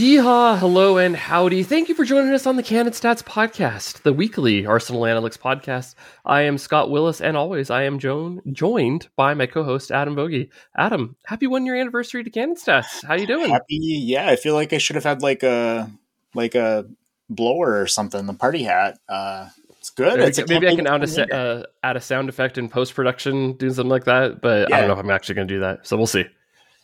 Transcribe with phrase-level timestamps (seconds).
[0.00, 1.62] Yeehaw, hello, and howdy.
[1.62, 5.94] Thank you for joining us on the Cannon Stats Podcast, the weekly Arsenal Analytics podcast.
[6.24, 10.48] I am Scott Willis, and always I am Joan, joined by my co-host Adam Bogey.
[10.74, 13.04] Adam, happy one year anniversary to Cannon Stats.
[13.04, 13.50] How you doing?
[13.50, 14.30] Happy, yeah.
[14.30, 15.90] I feel like I should have had like a
[16.34, 16.86] like a
[17.28, 18.98] blower or something, the party hat.
[19.06, 20.18] Uh, it's good.
[20.18, 23.68] It's maybe I can add a, uh, add a sound effect in post production, do
[23.68, 24.40] something like that.
[24.40, 24.76] But yeah.
[24.76, 25.86] I don't know if I'm actually going to do that.
[25.86, 26.24] So we'll see.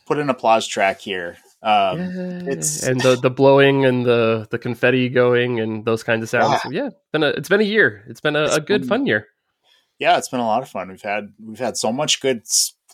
[0.05, 1.37] Put an applause track here.
[1.63, 1.99] Um.
[2.47, 6.61] It's and the the blowing and the the confetti going and those kinds of sounds.
[6.69, 8.03] Yeah, yeah been a, it's been a year.
[8.07, 9.27] It's been a, a good been, fun year.
[9.99, 10.89] Yeah, it's been a lot of fun.
[10.89, 12.43] We've had we've had so much good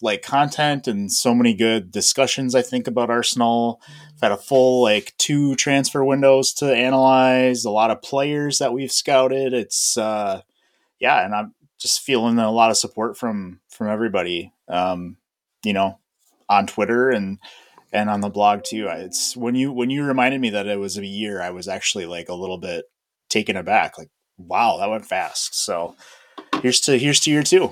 [0.02, 2.56] like content and so many good discussions.
[2.56, 3.82] I think about Arsenal.
[4.14, 7.66] We've had a full like two transfer windows to analyze.
[7.66, 9.54] A lot of players that we've scouted.
[9.54, 10.42] It's uh,
[11.00, 14.54] yeah, and I'm just feeling a lot of support from from everybody.
[14.68, 15.18] Um,
[15.64, 16.00] you know,
[16.50, 17.40] on Twitter and
[17.94, 18.88] and on the blog too.
[18.90, 22.06] It's when you when you reminded me that it was a year, I was actually
[22.06, 22.86] like a little bit
[23.30, 23.98] taken aback.
[23.98, 25.56] Like, wow, that went fast.
[25.64, 25.96] So
[26.62, 27.72] here's to here's to year two.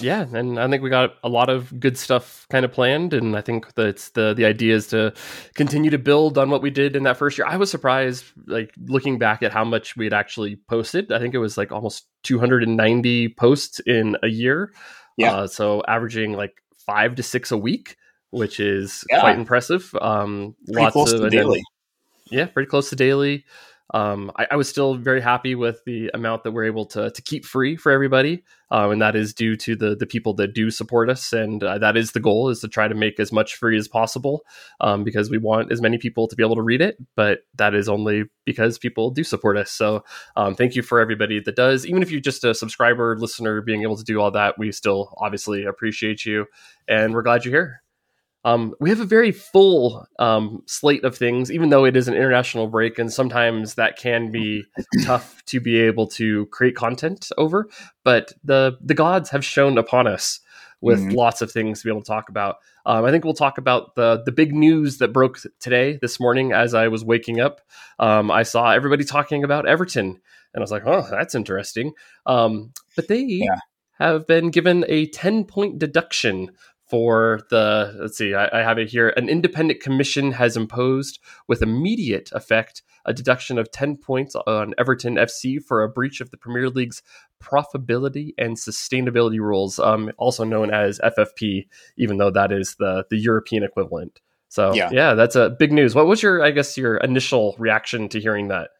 [0.00, 3.36] Yeah, and I think we got a lot of good stuff kind of planned, and
[3.36, 5.14] I think that's the the idea is to
[5.54, 7.46] continue to build on what we did in that first year.
[7.46, 11.12] I was surprised, like looking back at how much we had actually posted.
[11.12, 14.72] I think it was like almost 290 posts in a year.
[15.16, 17.96] Yeah, uh, so averaging like five to six a week
[18.30, 19.20] which is yeah.
[19.20, 19.94] quite impressive.
[20.00, 21.62] Um, pretty lots of daily.
[22.30, 23.44] Yeah, pretty close to daily.
[23.92, 27.22] Um, I, I, was still very happy with the amount that we're able to to
[27.22, 30.70] keep free for everybody, um, and that is due to the the people that do
[30.70, 33.56] support us, and uh, that is the goal is to try to make as much
[33.56, 34.42] free as possible,
[34.80, 37.74] um, because we want as many people to be able to read it, but that
[37.74, 39.72] is only because people do support us.
[39.72, 40.04] So
[40.36, 43.82] um, thank you for everybody that does, even if you're just a subscriber, listener, being
[43.82, 46.46] able to do all that, we still obviously appreciate you,
[46.86, 47.82] and we're glad you're here.
[48.44, 52.14] Um, we have a very full um, slate of things, even though it is an
[52.14, 54.64] international break, and sometimes that can be
[55.04, 57.68] tough to be able to create content over.
[58.02, 60.40] But the the gods have shone upon us
[60.80, 61.16] with mm-hmm.
[61.16, 62.56] lots of things to be able to talk about.
[62.86, 66.52] Um, I think we'll talk about the the big news that broke today, this morning,
[66.52, 67.60] as I was waking up.
[67.98, 70.18] Um, I saw everybody talking about Everton, and
[70.56, 71.92] I was like, "Oh, that's interesting."
[72.24, 73.56] Um, but they yeah.
[73.98, 76.52] have been given a ten point deduction
[76.90, 79.10] for the let's see I, I, have it here.
[79.16, 85.14] An independent commission has imposed with immediate effect a deduction of 10 points on everton
[85.14, 87.02] fc for a breach of the premier league's
[87.42, 93.16] profitability and sustainability rules um, also known as ffp even though that is the the
[93.16, 94.20] european equivalent.
[94.48, 94.90] So yeah.
[94.92, 95.94] yeah that's a big news.
[95.94, 98.70] What was your i guess your initial reaction to hearing that?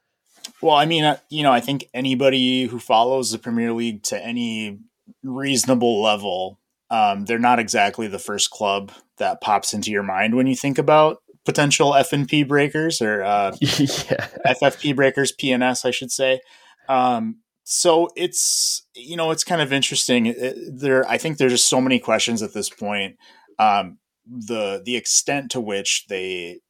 [0.60, 4.18] Well i mean uh, you know i think anybody who follows the premier league to
[4.18, 4.80] any
[5.22, 6.59] reasonable level
[6.90, 10.78] um, they're not exactly the first club that pops into your mind when you think
[10.78, 14.28] about potential FNP breakers or uh, yeah.
[14.46, 16.40] FFP breakers, PNS, I should say.
[16.88, 20.26] Um, so it's you know it's kind of interesting.
[20.26, 23.16] It, there, I think there's just so many questions at this point.
[23.58, 26.60] Um, the the extent to which they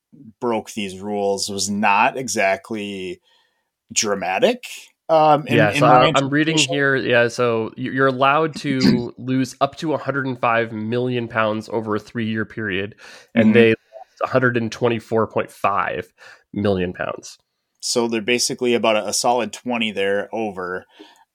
[0.40, 3.20] broke these rules was not exactly
[3.92, 4.64] dramatic.
[5.10, 6.94] Um, in, yeah, so I, I'm reading here.
[6.94, 12.44] Yeah, so you're allowed to lose up to 105 million pounds over a three year
[12.44, 12.94] period,
[13.34, 13.54] and mm-hmm.
[13.54, 13.74] they
[14.24, 16.06] 124.5
[16.52, 17.38] million pounds.
[17.80, 20.84] So they're basically about a, a solid 20 there over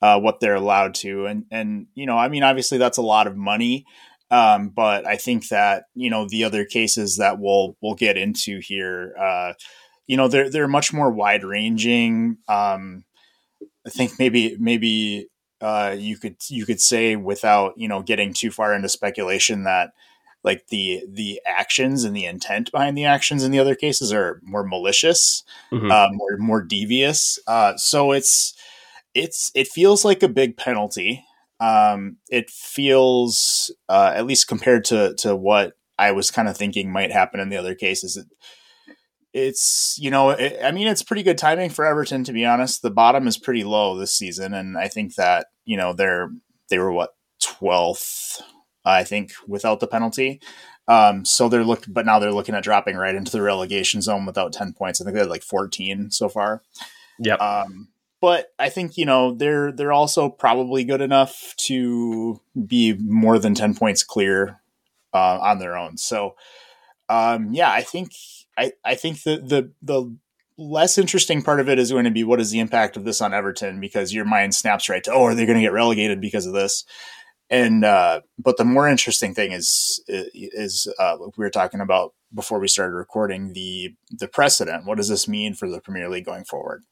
[0.02, 3.28] uh, what they're allowed to, and and you know, I mean, obviously that's a lot
[3.28, 3.86] of money.
[4.32, 8.60] Um, but I think that you know the other cases that we'll we'll get into
[8.62, 9.54] here, uh,
[10.08, 12.38] you know, they're they're much more wide ranging.
[12.48, 13.05] Um,
[13.86, 15.28] I think maybe maybe
[15.62, 19.94] uh, you could you could say without you know getting too far into speculation that
[20.46, 24.40] like the the actions and the intent behind the actions in the other cases are
[24.44, 25.90] more malicious, mm-hmm.
[25.92, 27.40] uh, more more devious.
[27.48, 28.54] Uh, so it's
[29.14, 31.26] it's it feels like a big penalty.
[31.60, 36.92] Um, it feels uh, at least compared to to what I was kind of thinking
[36.92, 38.16] might happen in the other cases.
[38.16, 38.28] It,
[39.36, 42.82] it's you know it, i mean it's pretty good timing for everton to be honest.
[42.82, 46.30] The bottom is pretty low this season and i think that you know they're
[46.70, 48.42] they were what 12th
[48.86, 50.42] i think without the penalty.
[50.88, 54.26] Um so they're look but now they're looking at dropping right into the relegation zone
[54.26, 55.02] without 10 points.
[55.02, 56.64] I think they had like 14 so far.
[57.20, 57.90] Yeah um
[58.22, 63.54] but i think you know they're they're also probably good enough to be more than
[63.54, 64.62] 10 points clear
[65.14, 65.98] uh, on their own.
[65.98, 66.36] So
[67.10, 68.12] um yeah i think
[68.58, 70.16] I, I think the, the the
[70.58, 73.22] less interesting part of it is going to be what is the impact of this
[73.22, 76.22] on Everton because your mind snaps right to oh are they going to get relegated
[76.22, 76.86] because of this
[77.50, 82.60] and uh, but the more interesting thing is is uh, we were talking about before
[82.60, 84.86] we started recording the the precedent.
[84.86, 86.84] What does this mean for the Premier League going forward?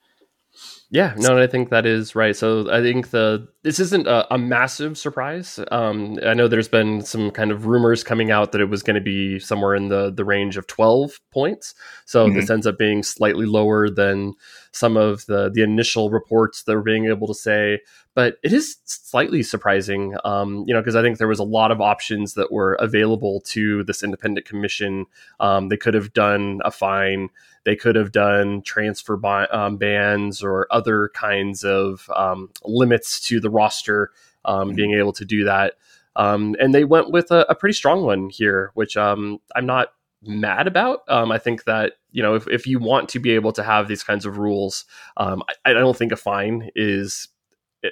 [0.94, 2.36] Yeah, no, I think that is right.
[2.36, 5.60] So I think the this isn't a, a massive surprise.
[5.72, 8.94] Um, I know there's been some kind of rumors coming out that it was going
[8.94, 11.74] to be somewhere in the the range of 12 points.
[12.06, 12.36] So mm-hmm.
[12.36, 14.36] this ends up being slightly lower than
[14.74, 17.80] some of the the initial reports that were being able to say.
[18.16, 21.72] But it is slightly surprising, um, you know, because I think there was a lot
[21.72, 25.08] of options that were available to this independent commission.
[25.40, 27.30] Um, they could have done a fine
[27.66, 29.20] they could have done transfer
[29.52, 34.12] um, bans or other kinds of um, limits to the roster,
[34.46, 34.76] um, mm-hmm.
[34.76, 35.76] being able to do that.
[36.16, 39.94] Um, and they went with a, a, pretty strong one here, which um, I'm not
[40.26, 41.02] mad about.
[41.08, 43.88] Um, I think that you know if, if you want to be able to have
[43.88, 44.86] these kinds of rules,
[45.18, 45.36] I,
[45.66, 47.28] I, don't think a fine is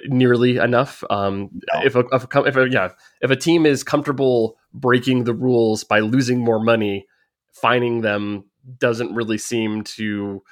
[0.06, 1.04] nearly enough.
[1.10, 1.82] Um, no.
[1.84, 2.88] if, a, if, a, if a, yeah,
[3.20, 7.06] if a team is comfortable breaking the rules by losing more money,
[7.52, 8.44] fining them
[8.78, 10.42] doesn't really seem to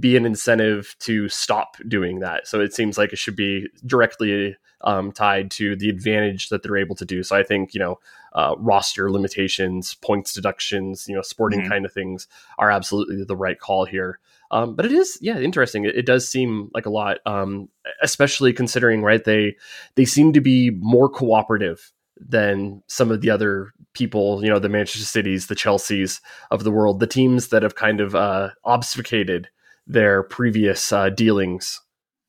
[0.00, 2.46] be an incentive to stop doing that.
[2.46, 6.76] So it seems like it should be directly um, tied to the advantage that they're
[6.76, 7.22] able to do.
[7.22, 7.98] So I think you know
[8.34, 11.70] uh, roster limitations, points deductions, you know, sporting mm-hmm.
[11.70, 12.26] kind of things
[12.58, 14.18] are absolutely the right call here.
[14.50, 15.84] Um, but it is, yeah, interesting.
[15.84, 17.68] It, it does seem like a lot, um,
[18.02, 19.24] especially considering, right?
[19.24, 19.56] They
[19.94, 24.68] they seem to be more cooperative than some of the other people, you know, the
[24.68, 26.20] Manchester Cities, the Chelseas
[26.50, 29.48] of the world, the teams that have kind of uh, obfuscated
[29.86, 31.80] their previous uh, dealings.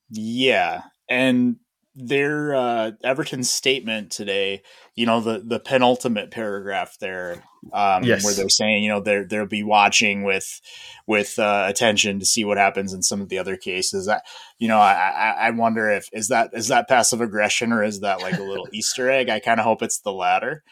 [0.09, 1.57] Yeah, and
[1.95, 4.61] their uh, Everton's statement today,
[4.95, 8.23] you know, the the penultimate paragraph there, um, yes.
[8.23, 10.61] where they're saying, you know, they they'll be watching with
[11.07, 14.09] with uh, attention to see what happens in some of the other cases.
[14.09, 14.19] I,
[14.59, 18.21] you know, I, I wonder if is that is that passive aggression or is that
[18.21, 19.29] like a little Easter egg?
[19.29, 20.63] I kind of hope it's the latter,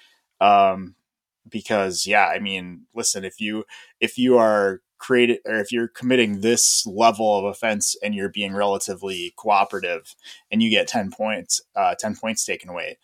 [0.41, 0.95] um,
[1.47, 3.63] because yeah, I mean, listen, if you
[4.01, 8.53] if you are created or if you're committing this level of offense and you're being
[8.53, 10.15] relatively cooperative
[10.50, 12.97] and you get 10 points uh, 10 points taken away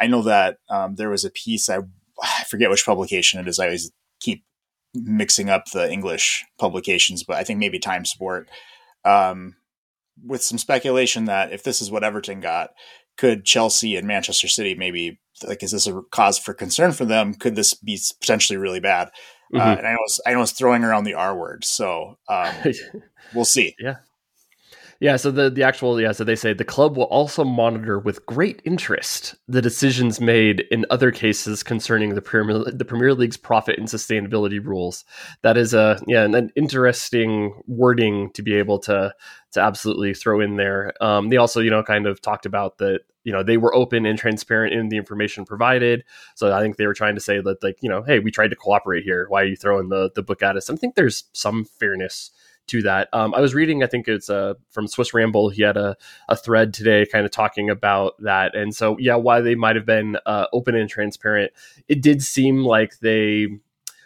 [0.00, 1.78] i know that um, there was a piece I,
[2.22, 3.90] I forget which publication it is i always
[4.20, 4.44] keep
[4.94, 8.48] mixing up the english publications but i think maybe time sport
[9.04, 9.56] um,
[10.24, 12.70] with some speculation that if this is what everton got
[13.18, 17.34] could chelsea and manchester city maybe like is this a cause for concern for them?
[17.34, 19.10] Could this be potentially really bad
[19.52, 19.60] mm-hmm.
[19.60, 22.54] Uh, and I was I was throwing around the R word, so um,
[23.34, 23.74] we'll see.
[23.78, 23.96] Yeah,
[25.02, 25.16] yeah.
[25.16, 26.12] So the the actual yeah.
[26.12, 30.86] So they say the club will also monitor with great interest the decisions made in
[30.90, 35.04] other cases concerning the Premier the Premier League's profit and sustainability rules.
[35.42, 39.12] That is a yeah an interesting wording to be able to
[39.54, 40.92] to absolutely throw in there.
[41.00, 44.06] Um, they also you know kind of talked about that you know they were open
[44.06, 46.02] and transparent in the information provided
[46.34, 48.48] so i think they were trying to say that like you know hey we tried
[48.48, 51.22] to cooperate here why are you throwing the, the book at us i think there's
[51.32, 52.32] some fairness
[52.68, 53.08] to that.
[53.12, 55.48] Um, i was reading i think it's uh, from swiss ramble.
[55.48, 55.96] He had a,
[56.28, 58.54] a thread today kind of talking about that.
[58.54, 61.52] And so yeah why they might have been uh, open and transparent
[61.88, 63.48] it did seem like they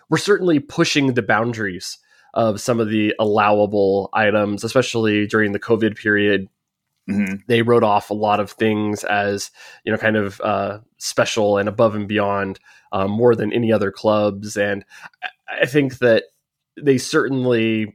[0.08, 1.98] were certainly pushing the boundaries
[2.34, 6.48] of some of the allowable items especially during the covid period.
[7.08, 7.36] Mm-hmm.
[7.46, 9.52] They wrote off a lot of things as
[9.84, 12.58] you know, kind of uh, special and above and beyond
[12.90, 14.84] um, more than any other clubs, and
[15.48, 16.25] I think that
[16.80, 17.94] they certainly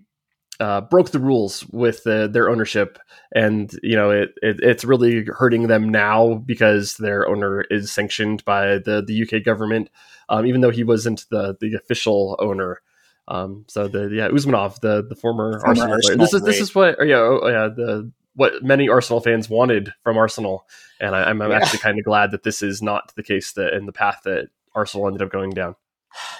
[0.61, 2.99] uh, broke the rules with uh, their ownership,
[3.33, 8.45] and you know it, it, it's really hurting them now because their owner is sanctioned
[8.45, 9.89] by the the UK government,
[10.29, 12.79] um, even though he wasn't the the official owner.
[13.27, 16.75] Um, so the yeah Usmanov, the the former, former Arsenal, Arsenal This is this is
[16.75, 20.67] what yeah oh, yeah the what many Arsenal fans wanted from Arsenal,
[20.99, 21.49] and I, am yeah.
[21.49, 24.49] actually kind of glad that this is not the case that in the path that
[24.75, 25.75] Arsenal ended up going down.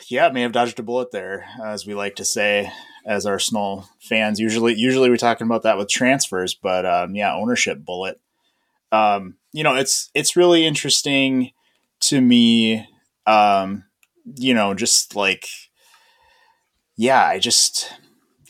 [0.10, 2.70] Yeah, may have dodged a bullet there, as we like to say
[3.06, 4.40] as Arsenal fans.
[4.40, 8.20] Usually, usually we're talking about that with transfers, but um, yeah, ownership bullet.
[8.92, 11.52] Um, you know, it's it's really interesting
[12.02, 12.88] to me.
[13.26, 13.86] Um,
[14.36, 15.48] you know, just like
[16.98, 17.92] yeah, I just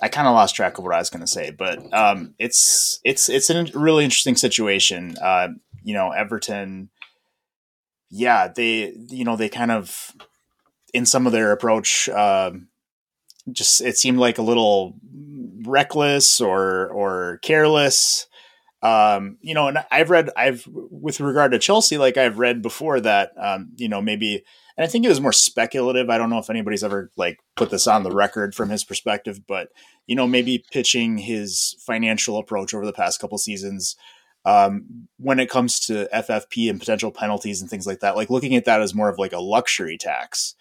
[0.01, 2.99] I kind of lost track of what I was going to say, but um, it's
[3.03, 5.15] it's it's a really interesting situation.
[5.21, 5.49] Uh,
[5.83, 6.89] you know, Everton,
[8.09, 10.11] yeah, they you know they kind of
[10.93, 12.51] in some of their approach, uh,
[13.51, 14.95] just it seemed like a little
[15.65, 18.27] reckless or or careless.
[18.83, 22.99] Um, you know, and I've read I've with regard to Chelsea, like I've read before
[23.01, 24.43] that um, you know maybe
[24.77, 26.09] and I think it was more speculative.
[26.09, 29.41] I don't know if anybody's ever like put this on the record from his perspective,
[29.47, 29.69] but
[30.07, 33.95] you know, maybe pitching his financial approach over the past couple seasons
[34.45, 38.55] um, when it comes to FFP and potential penalties and things like that, like looking
[38.55, 40.55] at that as more of like a luxury tax.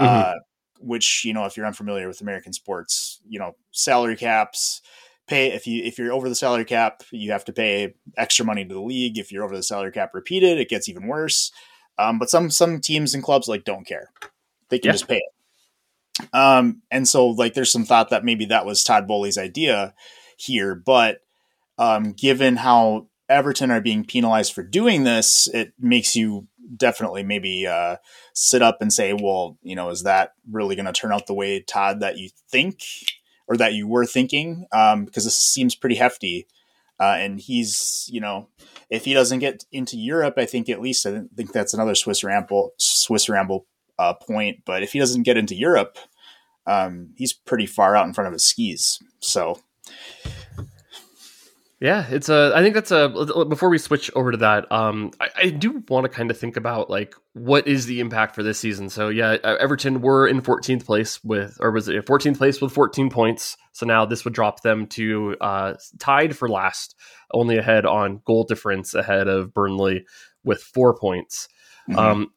[0.00, 0.30] Mm-hmm.
[0.30, 0.34] Uh,
[0.80, 4.82] which you know if you're unfamiliar with American sports, you know salary caps
[5.26, 8.64] pay if you if you're over the salary cap, you have to pay extra money
[8.64, 9.18] to the league.
[9.18, 11.52] If you're over the salary cap repeated, it gets even worse.
[11.98, 14.10] Um, but some some teams and clubs like don't care;
[14.68, 14.92] they can yeah.
[14.92, 16.28] just pay it.
[16.32, 19.94] Um, and so like there's some thought that maybe that was Todd Boehly's idea
[20.36, 21.20] here, but
[21.78, 27.66] um, given how Everton are being penalized for doing this, it makes you definitely maybe
[27.66, 27.96] uh,
[28.34, 31.34] sit up and say, well, you know, is that really going to turn out the
[31.34, 32.80] way Todd that you think
[33.46, 34.66] or that you were thinking?
[34.72, 36.46] Um, because this seems pretty hefty.
[37.00, 38.48] Uh, and he's, you know,
[38.88, 42.22] if he doesn't get into Europe, I think at least I think that's another Swiss
[42.22, 43.66] ramble, Swiss ramble
[43.98, 44.62] uh, point.
[44.64, 45.98] But if he doesn't get into Europe,
[46.66, 49.00] um, he's pretty far out in front of his skis.
[49.20, 49.60] So
[51.80, 52.52] yeah, it's a.
[52.54, 53.08] I think that's a.
[53.48, 56.56] Before we switch over to that, um, I, I do want to kind of think
[56.56, 58.88] about like what is the impact for this season.
[58.88, 63.10] So yeah, Everton were in 14th place with, or was it 14th place with 14
[63.10, 63.56] points.
[63.72, 66.94] So now this would drop them to uh, tied for last,
[67.32, 70.06] only ahead on goal difference ahead of Burnley
[70.44, 71.48] with four points.
[71.90, 71.98] Mm-hmm.
[71.98, 72.30] Um,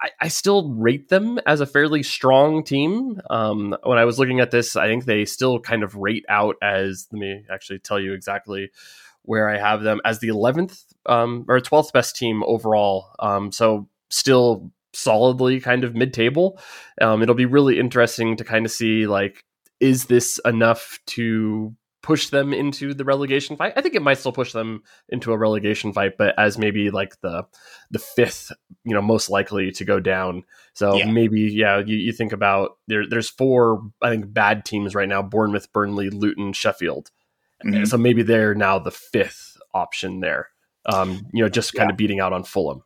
[0.00, 3.20] I, I, still rate them as a fairly strong team.
[3.30, 6.56] Um, when I was looking at this, I think they still kind of rate out
[6.62, 8.70] as, let me actually tell you exactly
[9.22, 13.10] where I have them as the 11th um, or 12th best team overall.
[13.18, 16.58] Um, so still solidly kind of mid table.
[17.00, 19.44] Um, it'll be really interesting to kind of see like,
[19.80, 23.72] is this enough to push them into the relegation fight.
[23.76, 27.20] I think it might still push them into a relegation fight, but as maybe like
[27.20, 27.46] the
[27.90, 28.52] the fifth,
[28.84, 30.44] you know, most likely to go down.
[30.74, 31.10] So yeah.
[31.10, 33.06] maybe yeah, you, you think about there.
[33.06, 37.10] There's four I think bad teams right now: Bournemouth, Burnley, Luton, Sheffield.
[37.64, 37.84] Mm-hmm.
[37.84, 40.48] So maybe they're now the fifth option there.
[40.86, 41.92] Um, you know, just kind yeah.
[41.92, 42.82] of beating out on Fulham.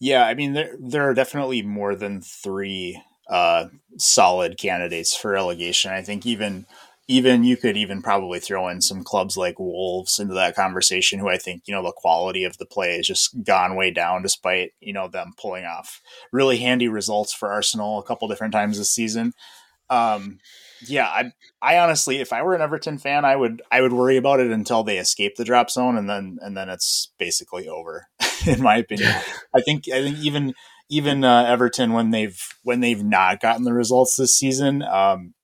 [0.00, 5.92] Yeah, I mean there there are definitely more than three uh, solid candidates for relegation.
[5.92, 6.66] I think even
[7.10, 11.28] even you could even probably throw in some clubs like Wolves into that conversation, who
[11.28, 14.72] I think you know the quality of the play has just gone way down, despite
[14.80, 16.00] you know them pulling off
[16.32, 19.32] really handy results for Arsenal a couple different times this season.
[19.90, 20.38] Um,
[20.86, 24.16] yeah, I I honestly, if I were an Everton fan, I would I would worry
[24.16, 28.06] about it until they escape the drop zone, and then and then it's basically over,
[28.46, 29.12] in my opinion.
[29.52, 30.54] I think I think even
[30.88, 35.34] even uh, Everton when they've when they've not gotten the results this season, um,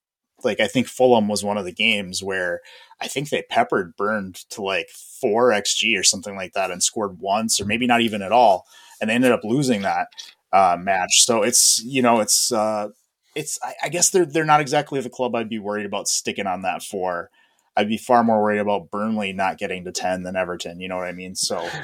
[0.47, 2.61] like I think Fulham was one of the games where
[3.00, 4.88] I think they peppered Bernd to like
[5.21, 8.67] four xg or something like that and scored once or maybe not even at all,
[9.00, 10.09] and they ended up losing that
[10.53, 11.25] uh, match.
[11.25, 12.88] So it's you know it's uh,
[13.35, 16.47] it's I, I guess they're they're not exactly the club I'd be worried about sticking
[16.47, 17.31] on that for.
[17.76, 20.81] I'd be far more worried about Burnley not getting to ten than Everton.
[20.81, 21.35] You know what I mean?
[21.35, 21.69] So.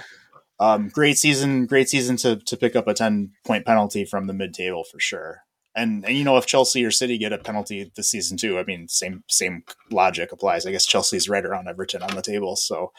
[0.61, 4.33] Um, great season, great season to to pick up a ten point penalty from the
[4.33, 5.42] mid table for sure.
[5.75, 8.64] And, and you know if Chelsea or City get a penalty this season too, I
[8.64, 10.67] mean same same logic applies.
[10.67, 12.93] I guess Chelsea's right around Everton on the table, so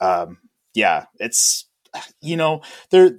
[0.00, 0.38] um,
[0.74, 1.66] yeah, it's
[2.20, 3.18] you know there.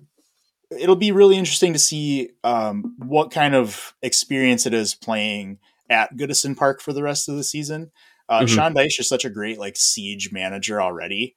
[0.69, 6.17] It'll be really interesting to see um, what kind of experience it is playing at
[6.17, 7.91] Goodison Park for the rest of the season.
[8.27, 8.47] Uh, mm-hmm.
[8.47, 11.35] Sean Dyche is such a great like siege manager already,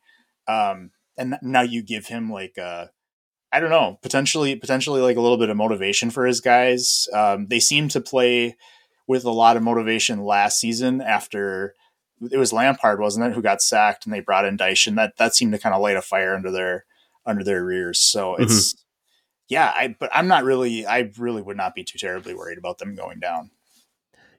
[0.49, 2.91] um, and now you give him like a
[3.53, 7.09] I don't know, potentially potentially like a little bit of motivation for his guys.
[7.13, 8.57] Um, they seem to play
[9.07, 11.75] with a lot of motivation last season after
[12.31, 15.17] it was Lampard, wasn't it, who got sacked and they brought in Dyche and that
[15.17, 16.85] that seemed to kind of light a fire under their
[17.27, 17.99] under their rears.
[17.99, 18.43] So mm-hmm.
[18.45, 18.83] it's mm-hmm.
[19.49, 22.79] yeah, I but I'm not really I really would not be too terribly worried about
[22.79, 23.51] them going down.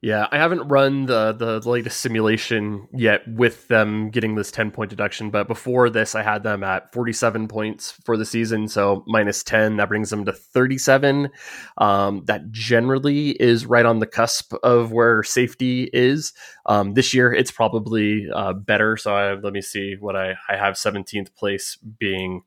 [0.04, 4.90] Yeah, I haven't run the the latest simulation yet with them getting this 10 point
[4.90, 9.44] deduction, but before this I had them at 47 points for the season, so minus
[9.44, 11.30] 10 that brings them to 37.
[11.78, 16.34] Um, that generally is right on the cusp of where safety is.
[16.66, 20.58] Um, this year it's probably uh, better, so I, let me see what I I
[20.58, 22.42] have 17th place being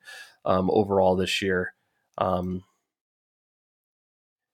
[0.45, 1.75] um, overall this year.
[2.19, 2.65] Um,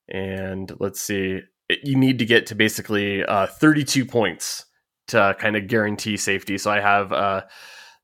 [0.06, 1.40] and let's see
[1.82, 4.66] you need to get to basically uh, 32 points
[5.08, 6.58] to kind of guarantee safety.
[6.58, 7.42] So I have uh,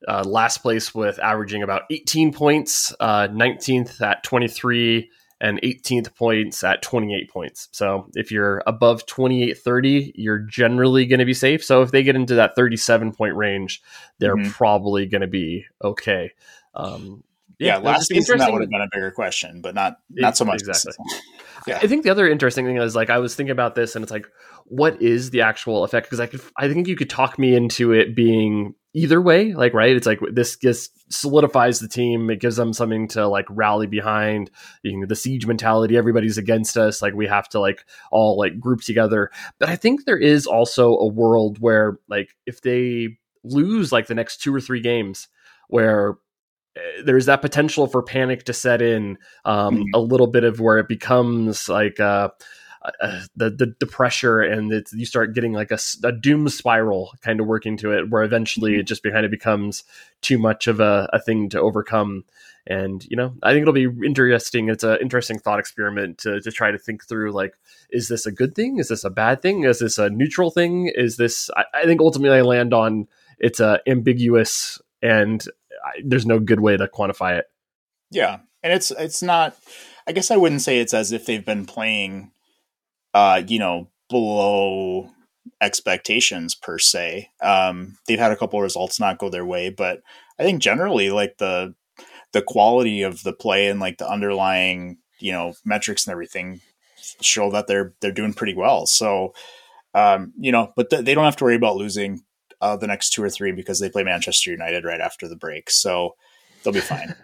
[0.07, 6.65] uh, last place with averaging about 18 points, 19th uh, at 23, and 18th points
[6.65, 7.69] at 28 points.
[7.73, 11.63] So if you're above 28 30, you're generally going to be safe.
[11.65, 13.83] So if they get into that 37 point range,
[14.19, 14.51] they're mm-hmm.
[14.51, 16.33] probably going to be okay.
[16.75, 17.23] Um,
[17.59, 20.45] yeah, yeah last season that would have been a bigger question, but not not so
[20.45, 20.61] much.
[20.61, 20.93] Exactly.
[21.67, 21.79] Yeah.
[21.83, 24.13] I think the other interesting thing is like I was thinking about this, and it's
[24.13, 24.29] like,
[24.67, 26.07] what is the actual effect?
[26.07, 29.53] Because I could, I think you could talk me into it being either way.
[29.53, 29.97] Like, right?
[29.97, 32.31] It's like this just solidifies the team.
[32.31, 34.51] It gives them something to like rally behind.
[34.83, 35.97] You know, the siege mentality.
[35.97, 37.03] Everybody's against us.
[37.03, 39.31] Like, we have to like all like group together.
[39.59, 44.15] But I think there is also a world where like if they lose like the
[44.15, 45.27] next two or three games,
[45.69, 46.17] where
[47.05, 49.83] there's that potential for panic to set in um, mm-hmm.
[49.95, 52.29] a little bit of where it becomes like uh,
[53.01, 57.13] uh, the, the, the pressure and it, you start getting like a, a, doom spiral
[57.23, 58.81] kind of working to it where eventually mm-hmm.
[58.81, 59.85] it just kind of becomes
[60.23, 62.25] too much of a, a thing to overcome.
[62.69, 64.69] And you know i think it'll be interesting.
[64.69, 67.55] It's an interesting thought experiment to, to try to think through like
[67.91, 68.79] is this a good thing?
[68.79, 69.63] Is this a bad thing?
[69.63, 70.91] Is this a neutral thing?
[70.93, 73.07] Is this i, I think ultimately i land on
[73.39, 75.47] it's a ambiguous and
[75.87, 77.47] I, there's no good way to quantify it
[78.11, 79.57] yeah and it's it's not
[80.07, 82.33] i guess i wouldn't say it's as if they've been playing
[83.17, 85.11] uh, you know, below
[85.63, 87.31] expectations per se.
[87.41, 90.03] Um, they've had a couple results not go their way, but
[90.39, 91.75] I think generally like the
[92.33, 96.61] the quality of the play and like the underlying you know metrics and everything
[97.23, 98.85] show that they're they're doing pretty well.
[98.85, 99.33] So
[99.95, 102.23] um, you know, but th- they don't have to worry about losing
[102.61, 105.71] uh, the next two or three because they play Manchester United right after the break.
[105.71, 106.17] So
[106.63, 107.15] they'll be fine.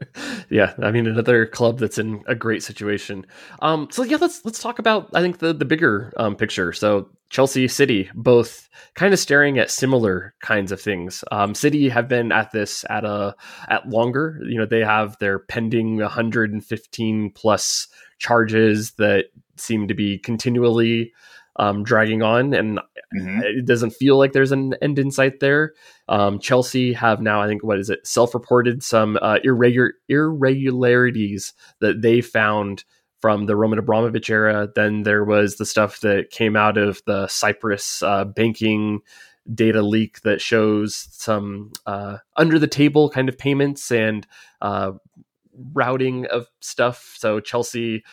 [0.50, 3.26] yeah, I mean another club that's in a great situation.
[3.60, 6.72] Um, so yeah, let's let's talk about I think the the bigger um, picture.
[6.72, 11.24] So Chelsea, City, both kind of staring at similar kinds of things.
[11.32, 13.34] Um, City have been at this at a
[13.68, 14.38] at longer.
[14.44, 21.12] You know, they have their pending 115 plus charges that seem to be continually
[21.56, 22.78] um, dragging on, and
[23.14, 23.40] mm-hmm.
[23.42, 25.74] it doesn't feel like there's an end in sight there.
[26.08, 32.02] Um, Chelsea have now, I think, what is it, self-reported some uh, irregular irregularities that
[32.02, 32.84] they found
[33.20, 34.68] from the Roman Abramovich era.
[34.74, 39.00] Then there was the stuff that came out of the Cyprus uh, banking
[39.54, 44.26] data leak that shows some uh, under the table kind of payments and
[44.60, 44.92] uh,
[45.72, 47.14] routing of stuff.
[47.18, 48.04] So Chelsea,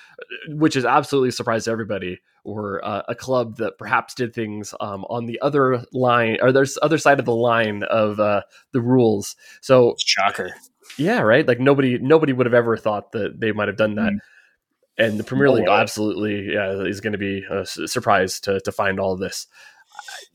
[0.50, 5.26] which is absolutely surprised everybody, or uh, a club that perhaps did things um, on
[5.26, 9.36] the other line or there's other side of the line of uh, the rules.
[9.62, 10.56] So shocker.
[10.98, 11.48] Yeah, right.
[11.48, 14.14] Like nobody nobody would have ever thought that they might have done that.
[14.14, 14.20] Mm.
[14.98, 19.00] And the Premier League absolutely yeah, is going to be a surprise to to find
[19.00, 19.48] all of this.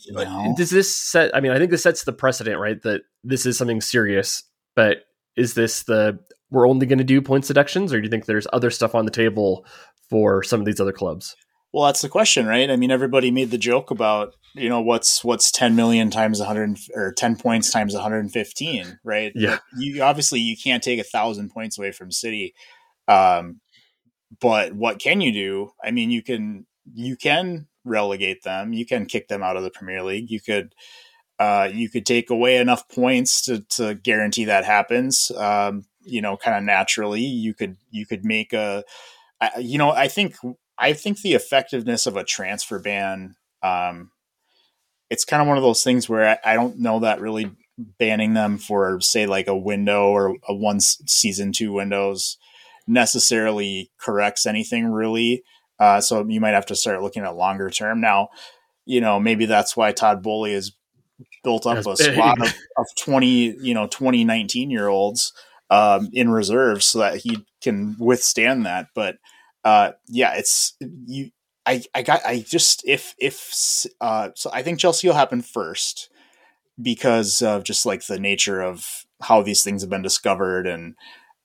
[0.08, 0.54] No.
[0.56, 1.34] Does this set?
[1.36, 2.80] I mean, I think this sets the precedent, right?
[2.82, 4.42] That this is something serious.
[4.74, 4.98] But
[5.36, 6.18] is this the
[6.50, 9.04] we're only going to do points deductions, or do you think there's other stuff on
[9.04, 9.66] the table
[10.10, 11.36] for some of these other clubs?
[11.72, 12.70] Well, that's the question, right?
[12.70, 16.78] I mean, everybody made the joke about you know what's what's 10 million times 100
[16.94, 19.32] or 10 points times 115, right?
[19.34, 19.58] Yeah.
[19.76, 22.54] you obviously you can't take a thousand points away from City,
[23.08, 23.60] um,
[24.40, 25.70] but what can you do?
[25.84, 29.70] I mean, you can you can relegate them, you can kick them out of the
[29.70, 30.74] Premier League, you could
[31.38, 35.32] uh, you could take away enough points to to guarantee that happens.
[35.36, 38.84] Um, you know, kind of naturally, you could you could make a
[39.58, 40.36] you know, I think
[40.78, 44.10] I think the effectiveness of a transfer ban, um,
[45.10, 47.50] it's kind of one of those things where I, I, don't know that really
[47.98, 52.38] banning them for say like a window or a one season two windows
[52.86, 55.42] necessarily corrects anything really.
[55.78, 58.00] Uh, so you might have to start looking at longer term.
[58.00, 58.28] Now,
[58.84, 60.72] you know, maybe that's why Todd Boehly has
[61.42, 62.14] built up that's a big.
[62.14, 65.32] squad of, of 20, you know, 2019 year olds
[65.70, 68.88] um, in reserve so that he can withstand that.
[68.94, 69.16] But
[69.64, 71.30] uh, yeah, it's you.
[71.66, 76.10] I, I got I just if if uh, so I think Chelsea will happen first
[76.80, 80.94] because of just like the nature of how these things have been discovered and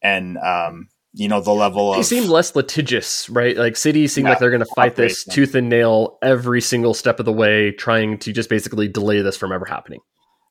[0.01, 4.25] and um you know the level they of seem less litigious right like city seem
[4.25, 7.33] yeah, like they're going to fight this tooth and nail every single step of the
[7.33, 9.99] way trying to just basically delay this from ever happening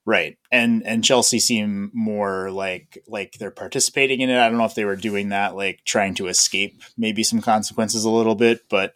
[0.08, 0.38] Right.
[0.50, 4.38] And and Chelsea seem more like like they're participating in it.
[4.38, 8.06] I don't know if they were doing that like trying to escape maybe some consequences
[8.06, 8.94] a little bit, but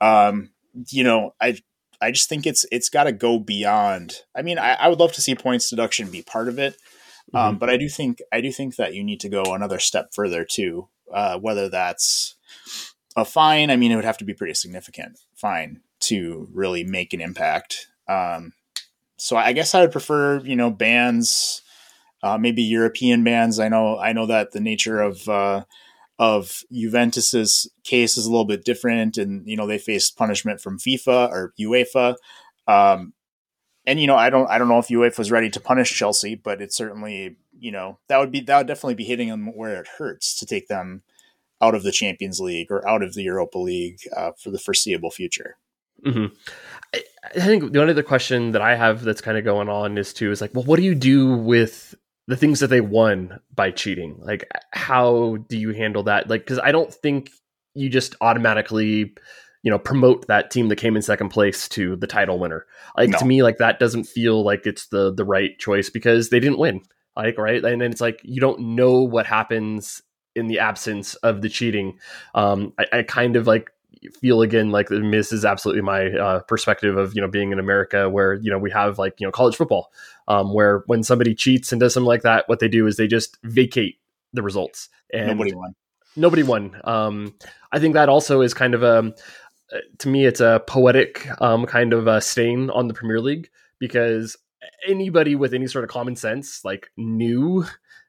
[0.00, 0.50] um
[0.90, 1.58] you know, I
[2.00, 4.20] I just think it's it's got to go beyond.
[4.32, 6.76] I mean, I, I, would love to see points deduction be part of it,
[7.32, 7.48] um, mm-hmm.
[7.48, 10.14] um, but I do think I do think that you need to go another step
[10.14, 10.88] further too.
[11.12, 12.36] Uh, whether that's
[13.16, 17.12] a fine, I mean, it would have to be pretty significant fine to really make
[17.12, 17.88] an impact.
[18.06, 18.52] Um,
[19.16, 21.62] so I guess I would prefer, you know, bands,
[22.22, 23.60] uh, maybe European bands.
[23.60, 25.64] I know, I know that the nature of uh,
[26.18, 30.78] of Juventus's case is a little bit different, and you know they faced punishment from
[30.78, 32.16] FIFA or UEFA.
[32.66, 33.12] Um,
[33.86, 36.34] and you know, I don't, I don't know if UEFA was ready to punish Chelsea,
[36.34, 39.80] but it certainly, you know, that would be that would definitely be hitting them where
[39.80, 41.02] it hurts to take them
[41.60, 45.10] out of the Champions League or out of the Europa League uh, for the foreseeable
[45.10, 45.56] future.
[46.04, 46.34] Mm-hmm.
[46.94, 47.02] I,
[47.36, 50.12] I think the only other question that I have that's kind of going on is
[50.12, 51.94] too is like, well, what do you do with
[52.26, 54.16] the things that they won by cheating?
[54.20, 56.28] Like, how do you handle that?
[56.28, 57.30] Like, because I don't think
[57.74, 59.14] you just automatically
[59.64, 63.10] you know promote that team that came in second place to the title winner like
[63.10, 63.18] no.
[63.18, 66.58] to me like that doesn't feel like it's the the right choice because they didn't
[66.58, 66.80] win
[67.16, 70.02] like right and then it's like you don't know what happens
[70.36, 71.98] in the absence of the cheating
[72.34, 73.70] um i, I kind of like
[74.20, 78.08] feel again like this is absolutely my uh, perspective of you know being in America,
[78.08, 79.92] where you know we have like you know college football,
[80.28, 83.06] um, where when somebody cheats and does something like that, what they do is they
[83.06, 83.98] just vacate
[84.32, 85.74] the results, and nobody won.
[86.16, 86.80] Nobody won.
[86.84, 87.34] Um,
[87.72, 89.12] I think that also is kind of a
[89.72, 93.50] uh, to me, it's a poetic um, kind of a stain on the Premier League
[93.78, 94.36] because
[94.86, 97.64] anybody with any sort of common sense like knew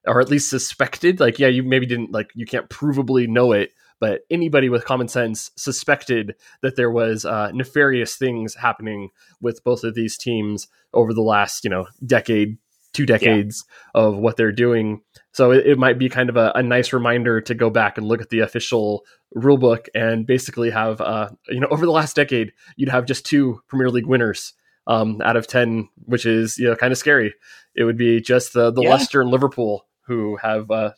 [0.08, 3.72] or at least suspected like yeah you maybe didn't like you can't provably know it
[4.00, 9.10] but anybody with common sense suspected that there was uh, nefarious things happening
[9.42, 12.58] with both of these teams over the last you know decade
[12.94, 14.02] two decades yeah.
[14.02, 15.02] of what they're doing
[15.34, 18.08] so it, it might be kind of a, a, nice reminder to go back and
[18.08, 19.04] look at the official
[19.36, 23.26] rule book and basically have, uh, you know, over the last decade, you'd have just
[23.26, 24.54] two Premier League winners
[24.88, 27.34] um, out of 10, which is, you know, kind of scary.
[27.76, 28.90] It would be just the, the yeah.
[28.90, 30.92] Leicester and Liverpool who have, uh,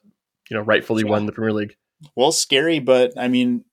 [0.49, 1.75] you know, rightfully won the Premier League.
[2.15, 3.65] Well, scary, but I mean,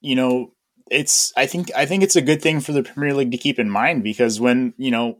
[0.00, 0.52] you know,
[0.90, 3.58] it's, I think, I think it's a good thing for the Premier League to keep
[3.58, 5.18] in mind because when, you know,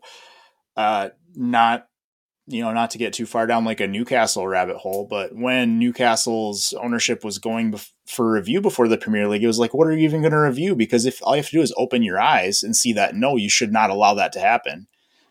[0.76, 1.88] uh, not
[2.50, 5.78] you know, not to get too far down like a Newcastle rabbit hole, but when
[5.78, 9.86] Newcastle's ownership was going bef- for review before the Premier League, it was like, what
[9.86, 10.74] are you even going to review?
[10.74, 13.36] Because if all you have to do is open your eyes and see that, no,
[13.36, 14.86] you should not allow that to happen.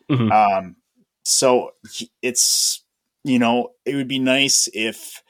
[0.08, 0.30] Mm-hmm.
[0.30, 0.76] Um,
[1.24, 1.72] so
[2.22, 2.84] it's,
[3.24, 5.20] you know, it would be nice if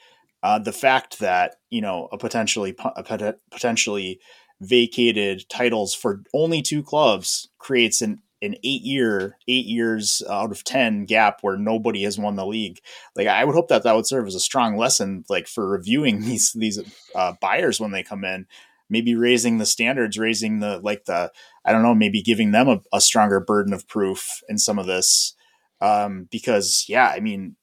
[0.43, 4.19] uh, the fact that, you know, a potentially, a potentially
[4.61, 10.63] vacated titles for only two clubs creates an an eight year, eight years out of
[10.63, 12.79] 10 gap where nobody has won the league.
[13.15, 16.21] Like, I would hope that that would serve as a strong lesson, like for reviewing
[16.25, 16.79] these, these
[17.15, 18.47] uh, buyers when they come in,
[18.89, 21.31] maybe raising the standards, raising the, like the,
[21.65, 24.85] I don't know, maybe giving them a, a stronger burden of proof in some of
[24.85, 25.35] this.
[25.81, 27.55] Um, because yeah, I mean,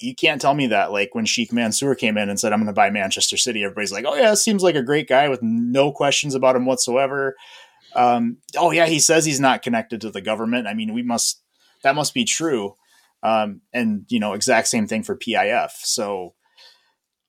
[0.00, 2.66] you can't tell me that like when Sheikh Mansour came in and said, I'm going
[2.66, 5.92] to buy Manchester City, everybody's like, oh yeah, seems like a great guy with no
[5.92, 7.36] questions about him whatsoever.
[7.94, 10.66] Um, oh yeah, he says he's not connected to the government.
[10.66, 11.42] I mean, we must
[11.82, 12.74] that must be true.
[13.22, 15.70] Um, and you know, exact same thing for PIF.
[15.82, 16.34] So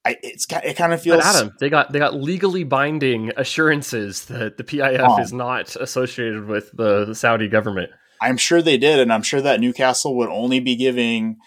[0.07, 1.17] I, it's it kind of feels.
[1.17, 6.45] But Adam, they got they got legally binding assurances that the PIF is not associated
[6.45, 7.91] with the, Saudi government.
[8.21, 11.37] I'm sure they did, and I'm sure that Newcastle would only be giving.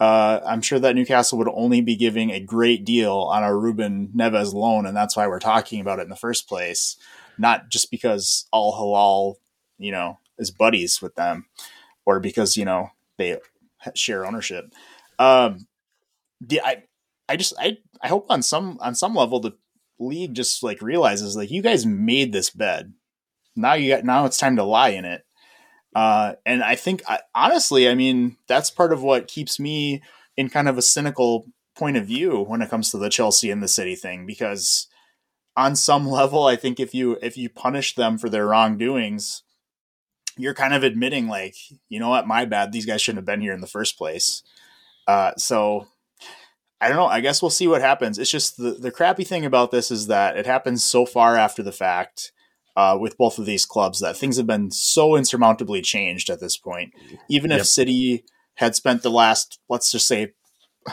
[0.00, 4.12] Uh, I'm sure that Newcastle would only be giving a great deal on a Ruben
[4.16, 6.96] Neves loan, and that's why we're talking about it in the first place
[7.38, 9.38] not just because Al Hilal,
[9.78, 11.46] you know, is buddies with them,
[12.04, 13.38] or because you know they
[13.94, 14.72] share ownership.
[15.18, 15.66] Um,
[16.46, 16.82] yeah, I,
[17.28, 19.56] I just, I, I hope on some on some level the
[19.98, 22.92] league just like realizes like you guys made this bed.
[23.56, 25.24] Now you got now it's time to lie in it.
[25.98, 30.00] Uh, and I think I, honestly, I mean that's part of what keeps me
[30.36, 33.60] in kind of a cynical point of view when it comes to the Chelsea and
[33.60, 34.86] the City thing because
[35.56, 39.42] on some level, I think if you if you punish them for their wrongdoings,
[40.36, 41.56] you're kind of admitting like,
[41.88, 42.70] you know what, my bad.
[42.70, 44.44] These guys shouldn't have been here in the first place.
[45.08, 45.88] Uh, so
[46.80, 47.06] I don't know.
[47.06, 48.20] I guess we'll see what happens.
[48.20, 51.64] It's just the the crappy thing about this is that it happens so far after
[51.64, 52.30] the fact.
[52.78, 56.56] Uh, with both of these clubs, that things have been so insurmountably changed at this
[56.56, 56.92] point.
[57.28, 57.60] Even yep.
[57.60, 58.22] if City
[58.54, 60.34] had spent the last, let's just say,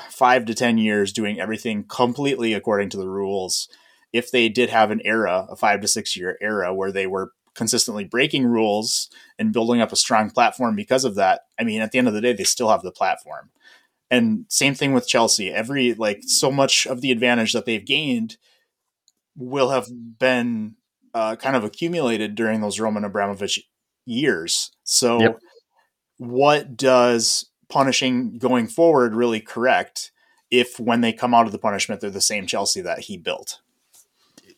[0.10, 3.70] five to ten years doing everything completely according to the rules,
[4.12, 7.34] if they did have an era, a five to six year era where they were
[7.54, 11.92] consistently breaking rules and building up a strong platform because of that, I mean, at
[11.92, 13.52] the end of the day, they still have the platform.
[14.10, 15.54] And same thing with Chelsea.
[15.54, 18.38] Every, like, so much of the advantage that they've gained
[19.36, 20.78] will have been
[21.16, 23.60] uh, kind of accumulated during those Roman Abramovich
[24.06, 24.72] years.
[24.84, 25.40] So, yep.
[26.18, 30.12] what does punishing going forward really correct
[30.52, 33.62] if when they come out of the punishment, they're the same Chelsea that he built?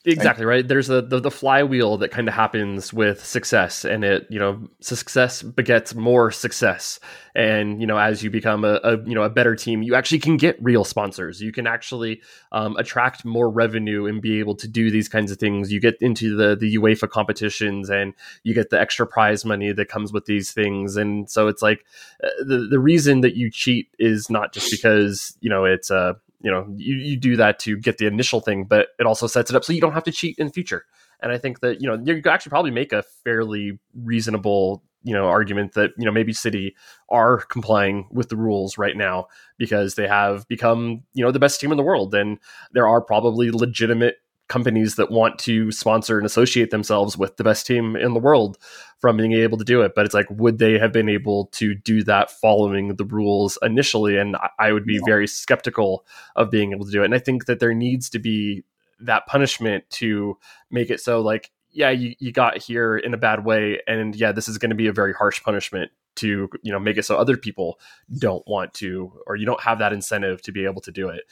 [0.10, 0.66] Exactly right.
[0.66, 4.70] There's a the, the flywheel that kind of happens with success, and it you know
[4.80, 7.02] success begets more success,
[7.36, 10.20] and you know as you become a, a you know a better team, you actually
[10.20, 11.42] can get real sponsors.
[11.42, 12.22] You can actually
[12.54, 15.74] um, attract more revenue and be able to do these kinds of things.
[15.74, 19.90] You get into the the UEFA competitions, and you get the extra prize money that
[19.90, 21.84] comes with these things, and so it's like
[22.24, 26.16] uh, the the reason that you cheat is not just because you know it's a
[26.42, 29.50] you know you, you do that to get the initial thing but it also sets
[29.50, 30.86] it up so you don't have to cheat in future.
[31.20, 35.14] And I think that you know you could actually probably make a fairly reasonable you
[35.14, 36.76] know argument that you know maybe City
[37.10, 41.60] are complying with the rules right now because they have become you know the best
[41.60, 42.40] team in the world, and
[42.74, 44.18] there are probably legitimate
[44.48, 48.58] companies that want to sponsor and associate themselves with the best team in the world
[49.00, 49.94] from being able to do it.
[49.96, 54.18] But it's like, would they have been able to do that following the rules initially?
[54.18, 55.02] And I would be yeah.
[55.06, 56.06] very skeptical
[56.36, 57.06] of being able to do it.
[57.06, 58.64] And I think that there needs to be
[59.00, 60.38] that punishment to
[60.72, 63.82] make it so like, yeah, you, you got here in a bad way.
[63.86, 66.98] And yeah, this is going to be a very harsh punishment to, you know, make
[66.98, 67.80] it so other people
[68.18, 71.26] don't want to, or you don't have that incentive to be able to do it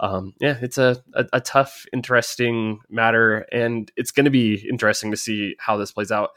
[0.00, 5.10] um, yeah, it's a, a, a, tough, interesting matter, and it's going to be interesting
[5.10, 6.30] to see how this plays out.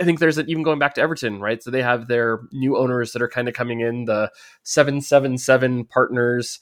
[0.00, 1.62] I think there's a, even going back to Everton, right?
[1.62, 4.32] So they have their new owners that are kind of coming in, the
[4.64, 6.58] seven seven seven partners,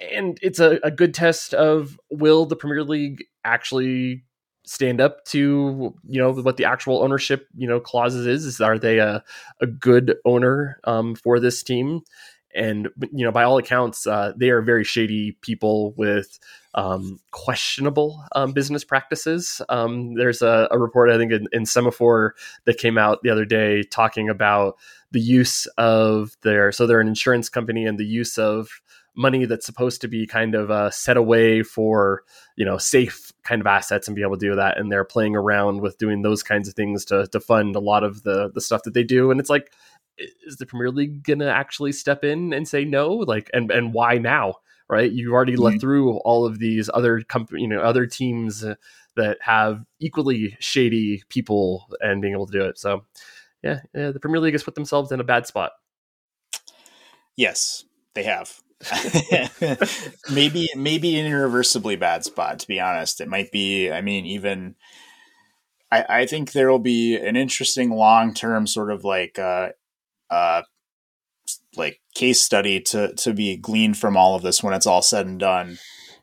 [0.00, 4.24] and it's a, a good test of will the Premier League actually
[4.64, 8.80] stand up to you know what the actual ownership you know clauses is, is are
[8.80, 9.22] they a,
[9.60, 12.02] a good owner um, for this team
[12.56, 16.38] and you know by all accounts uh, they are very shady people with
[16.74, 19.62] um, questionable um, business practices.
[19.68, 22.30] Um, there's a, a, report i think in, in, Semafor
[22.64, 24.76] that came out the other day talking about
[25.10, 28.68] the use of their so they're an insurance company and the use of
[29.16, 32.22] money that's supposed to be kind of uh, set away for
[32.56, 34.78] you know safe kind of assets and be able to do that.
[34.78, 38.04] And they're playing around with doing those kinds of things to, to fund a lot
[38.04, 39.30] of the the stuff that they do.
[39.30, 39.72] And it's like
[40.18, 43.14] is the Premier League gonna actually step in and say no?
[43.14, 44.56] Like, and and why now?
[44.88, 45.10] Right?
[45.10, 45.62] You've already mm-hmm.
[45.62, 48.64] let through all of these other company, you know, other teams
[49.16, 52.78] that have equally shady people and being able to do it.
[52.78, 53.04] So,
[53.62, 55.72] yeah, yeah the Premier League has put themselves in a bad spot.
[57.36, 58.60] Yes, they have.
[60.32, 62.60] maybe maybe an irreversibly bad spot.
[62.60, 63.90] To be honest, it might be.
[63.90, 64.76] I mean, even.
[65.90, 69.68] I, I think there will be an interesting long term sort of like uh,
[70.30, 70.62] uh,
[71.76, 75.26] like case study to to be gleaned from all of this when it's all said
[75.26, 75.78] and done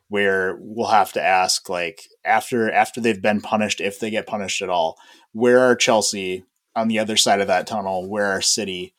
[0.08, 4.60] where we'll have to ask like after after they've been punished if they get punished
[4.60, 4.98] at all
[5.32, 6.44] where are chelsea
[6.76, 8.08] on the other side of that tunnel?
[8.08, 8.94] Where are city?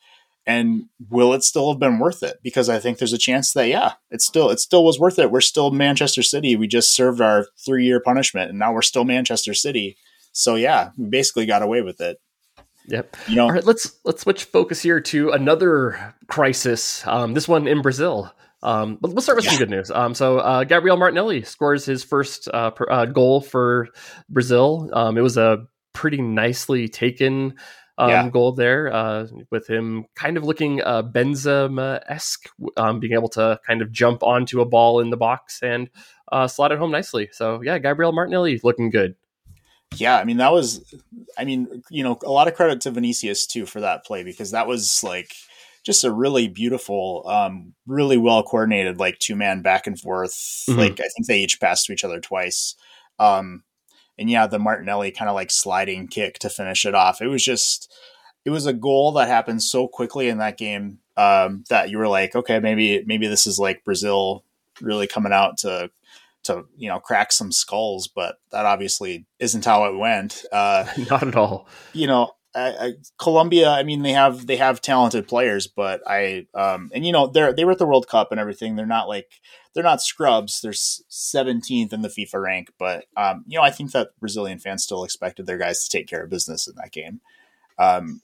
[0.46, 2.38] And will it still have been worth it?
[2.42, 5.30] Because i think there's a chance that yeah it still it still was worth it.
[5.30, 6.56] We're still manchester city.
[6.56, 9.96] We just served our three year punishment and now we're still manchester city.
[10.32, 12.18] So yeah we basically got away with it
[12.88, 13.16] Yep.
[13.28, 17.06] You know, All right, let's let's switch focus here to another crisis.
[17.06, 18.32] Um, this one in Brazil.
[18.62, 19.52] Um, but let's start with yeah.
[19.52, 19.90] some good news.
[19.90, 23.88] Um, so uh, Gabriel Martinelli scores his first uh, per, uh, goal for
[24.28, 24.90] Brazil.
[24.92, 27.54] Um, it was a pretty nicely taken
[27.98, 28.28] um, yeah.
[28.28, 33.58] goal there, uh, with him kind of looking uh, Benzema esque, um, being able to
[33.66, 35.88] kind of jump onto a ball in the box and
[36.32, 37.28] uh, slot it home nicely.
[37.32, 39.14] So yeah, Gabriel Martinelli looking good.
[39.94, 40.94] Yeah, I mean that was,
[41.38, 44.50] I mean you know a lot of credit to Vinicius too for that play because
[44.50, 45.32] that was like
[45.84, 50.32] just a really beautiful, um, really well coordinated like two man back and forth.
[50.68, 50.80] Mm-hmm.
[50.80, 52.74] Like I think they each passed to each other twice.
[53.20, 53.62] Um,
[54.18, 57.22] and yeah, the Martinelli kind of like sliding kick to finish it off.
[57.22, 57.94] It was just,
[58.44, 62.08] it was a goal that happened so quickly in that game um, that you were
[62.08, 64.44] like, okay, maybe maybe this is like Brazil
[64.80, 65.90] really coming out to
[66.46, 70.44] to you know crack some skulls, but that obviously isn't how it went.
[70.52, 71.68] Uh, Not at all.
[71.92, 73.68] You know, I, I, Colombia.
[73.68, 77.52] I mean, they have they have talented players, but I um, and you know they're
[77.52, 78.76] they were at the World Cup and everything.
[78.76, 79.40] They're not like
[79.74, 80.62] they're not scrubs.
[80.62, 84.84] They're 17th in the FIFA rank, but um, you know I think that Brazilian fans
[84.84, 87.20] still expected their guys to take care of business in that game.
[87.78, 88.22] Um,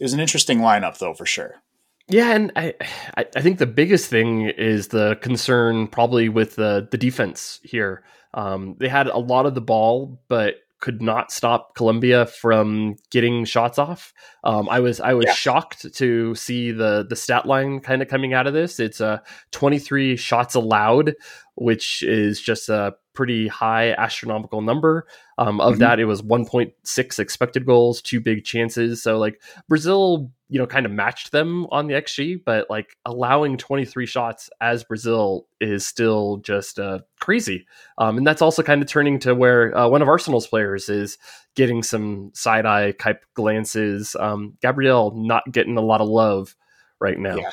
[0.00, 1.62] it was an interesting lineup though, for sure.
[2.08, 2.74] Yeah, and I,
[3.16, 8.04] I think the biggest thing is the concern probably with the the defense here.
[8.32, 13.44] Um, they had a lot of the ball, but could not stop Colombia from getting
[13.44, 14.12] shots off.
[14.44, 15.32] Um, I was I was yeah.
[15.32, 18.78] shocked to see the the stat line kind of coming out of this.
[18.78, 19.18] It's a uh,
[19.52, 21.14] 23 shots allowed,
[21.56, 25.06] which is just a pretty high astronomical number.
[25.38, 25.80] Um, of mm-hmm.
[25.80, 29.02] that, it was 1.6 expected goals, two big chances.
[29.02, 33.56] So like Brazil, you know, kind of matched them on the XG, but like allowing
[33.56, 37.66] 23 shots as Brazil is still just uh, crazy.
[37.98, 41.18] Um, and that's also kind of turning to where uh, one of Arsenal's players is
[41.56, 44.14] getting some side eye type glances.
[44.20, 46.54] Um, Gabriel not getting a lot of love
[47.00, 47.36] right now.
[47.36, 47.50] Yeah.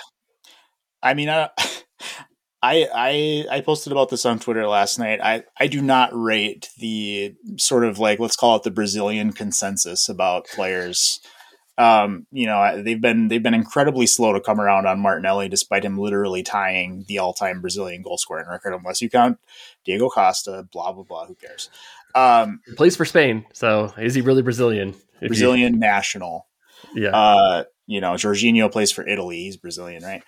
[1.01, 1.49] I mean, uh,
[2.63, 5.19] I, I I posted about this on Twitter last night.
[5.21, 10.07] I, I do not rate the sort of like let's call it the Brazilian consensus
[10.07, 11.19] about players.
[11.77, 15.83] Um, you know, they've been they've been incredibly slow to come around on Martinelli, despite
[15.83, 19.39] him literally tying the all time Brazilian goal scoring record, unless you count
[19.83, 20.65] Diego Costa.
[20.71, 21.25] Blah blah blah.
[21.25, 21.69] Who cares?
[22.15, 24.95] Um, he plays for Spain, so is he really Brazilian?
[25.19, 26.47] Brazilian national.
[26.95, 27.09] Yeah.
[27.09, 29.39] Uh, you know, Jorginho plays for Italy.
[29.39, 30.23] He's Brazilian, right?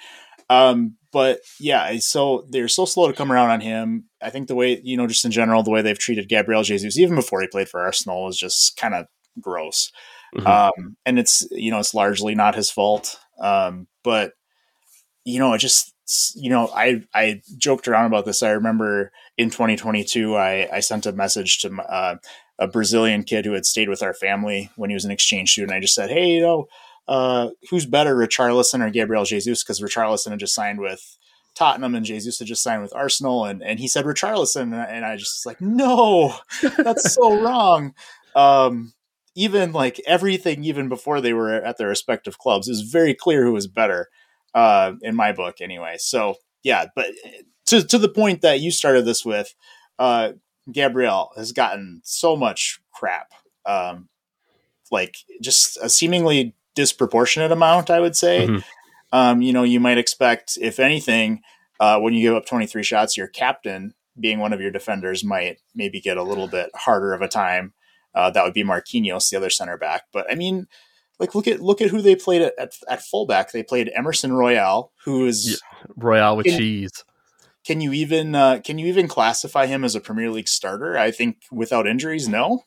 [0.49, 4.03] Um, but yeah, so they're so slow to come around on him.
[4.21, 6.99] I think the way, you know, just in general, the way they've treated Gabriel Jesus,
[6.99, 9.05] even before he played for Arsenal, is just kind of
[9.39, 9.93] gross.
[10.35, 10.45] Mm-hmm.
[10.45, 13.17] Um, and it's, you know, it's largely not his fault.
[13.39, 14.33] Um, but,
[15.23, 15.93] you know, it just,
[16.35, 18.43] you know, I, I joked around about this.
[18.43, 22.15] I remember in 2022, I, I sent a message to uh,
[22.59, 25.71] a Brazilian kid who had stayed with our family when he was an exchange student.
[25.71, 26.65] I just said, Hey, you know,
[27.07, 29.63] uh, who's better, Richarlison or Gabriel Jesus?
[29.63, 31.17] Because Richarlison had just signed with
[31.55, 35.15] Tottenham and Jesus had just signed with Arsenal, and and he said Richarlison, and I
[35.15, 36.35] just was like, no,
[36.77, 37.93] that's so wrong.
[38.35, 38.93] Um,
[39.35, 43.53] even like everything, even before they were at their respective clubs, is very clear who
[43.53, 44.09] was better
[44.53, 45.95] uh, in my book, anyway.
[45.97, 47.07] So yeah, but
[47.67, 49.55] to to the point that you started this with,
[49.97, 50.33] uh,
[50.71, 53.31] Gabriel has gotten so much crap,
[53.65, 54.09] um,
[54.91, 58.47] like just a seemingly disproportionate amount, I would say.
[58.47, 58.59] Mm-hmm.
[59.11, 61.41] Um, you know, you might expect, if anything,
[61.79, 65.59] uh, when you give up 23 shots, your captain, being one of your defenders, might
[65.73, 67.73] maybe get a little bit harder of a time.
[68.13, 70.03] Uh, that would be Marquinhos, the other center back.
[70.13, 70.67] But I mean,
[71.19, 73.51] like look at look at who they played at, at, at fullback.
[73.51, 77.03] They played Emerson Royal, who is yeah, Royal with can, cheese.
[77.65, 80.97] Can you even uh, can you even classify him as a Premier League starter?
[80.97, 82.63] I think without injuries, no.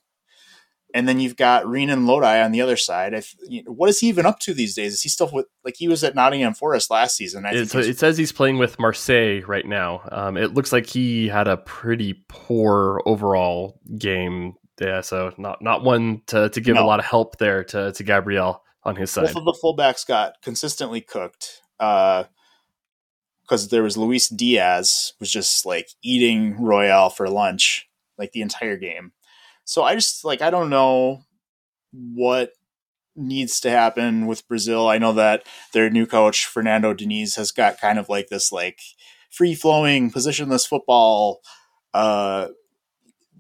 [0.94, 3.12] And then you've got Renan Lodi on the other side.
[3.12, 4.94] If, you know, what is he even up to these days?
[4.94, 7.44] Is he still with like he was at Nottingham Forest last season?
[7.44, 10.00] I it, it says he's playing with Marseille right now.
[10.10, 14.54] Um, it looks like he had a pretty poor overall game.
[14.80, 16.84] Yeah, so not not one to, to give no.
[16.84, 19.26] a lot of help there to to Gabriel on his side.
[19.26, 21.60] Both of the fullbacks got consistently cooked.
[21.78, 22.24] Uh,
[23.42, 28.76] because there was Luis Diaz was just like eating Royal for lunch like the entire
[28.76, 29.12] game.
[29.68, 31.24] So I just like I don't know
[31.92, 32.52] what
[33.14, 34.88] needs to happen with Brazil.
[34.88, 35.42] I know that
[35.74, 38.80] their new coach Fernando Diniz has got kind of like this like
[39.30, 41.42] free flowing positionless football
[41.92, 42.48] uh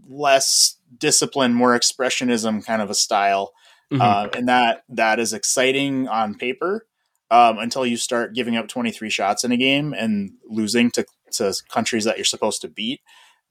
[0.06, 3.52] less discipline, more expressionism kind of a style.
[3.90, 4.02] Mm-hmm.
[4.02, 6.86] Uh, and that that is exciting on paper
[7.30, 11.54] um, until you start giving up 23 shots in a game and losing to, to
[11.70, 13.00] countries that you're supposed to beat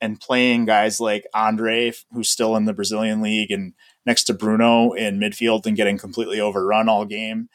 [0.01, 3.73] and playing guys like Andre, who's still in the Brazilian league, and
[4.05, 7.49] next to Bruno in midfield and getting completely overrun all game.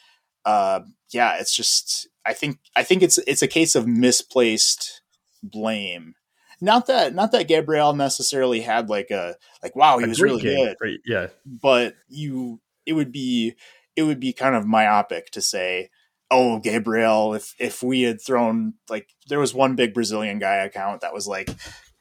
[0.45, 0.81] Uh,
[1.13, 5.03] yeah, it's just I think I think it's it's a case of misplaced
[5.43, 6.15] blame.
[6.61, 10.43] Not that not that Gabriel necessarily had like a like wow he a was really
[10.43, 10.67] game.
[10.67, 11.29] good, great, yeah.
[11.45, 13.55] But you it would be
[13.97, 15.91] it would be kind of myopic to say
[16.31, 21.03] oh Gabriel if if we had thrown like there was one big Brazilian guy account
[21.03, 21.51] that was like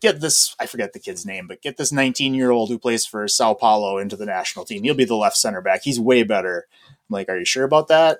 [0.01, 3.05] get this I forget the kid's name, but get this 19 year old who plays
[3.05, 4.83] for Sao Paulo into the national team.
[4.83, 5.83] He'll be the left center back.
[5.83, 6.65] He's way better.
[6.89, 8.19] I'm like, are you sure about that?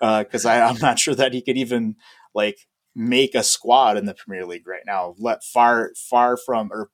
[0.00, 1.96] Because uh, I'm not sure that he could even
[2.34, 5.14] like make a squad in the Premier League right now.
[5.18, 6.90] Let far far from or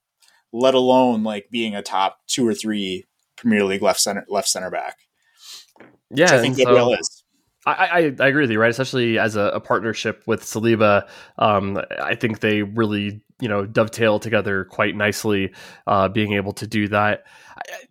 [0.52, 3.04] let alone like being a top two or three
[3.36, 4.96] Premier League left center left center back.
[6.10, 7.24] Yeah, I think Gabriel so, is.
[7.66, 8.70] I, I, I, agree with you, right?
[8.70, 14.18] Especially as a, a partnership with Saliba, um, I think they really you know dovetail
[14.18, 15.52] together quite nicely,
[15.86, 17.24] uh, being able to do that.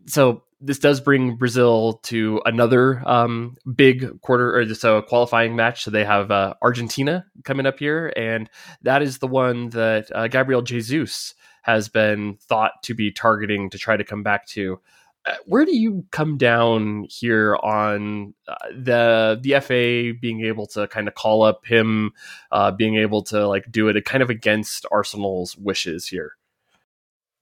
[0.08, 5.84] So this does bring Brazil to another um, big quarter or so qualifying match.
[5.84, 8.50] So they have uh, Argentina coming up here, and
[8.82, 13.78] that is the one that uh, Gabriel Jesus has been thought to be targeting to
[13.78, 14.80] try to come back to.
[15.26, 20.88] Uh, where do you come down here on uh, the the FA being able to
[20.88, 22.12] kind of call up him,
[22.52, 26.34] uh, being able to like do it kind of against Arsenal's wishes here?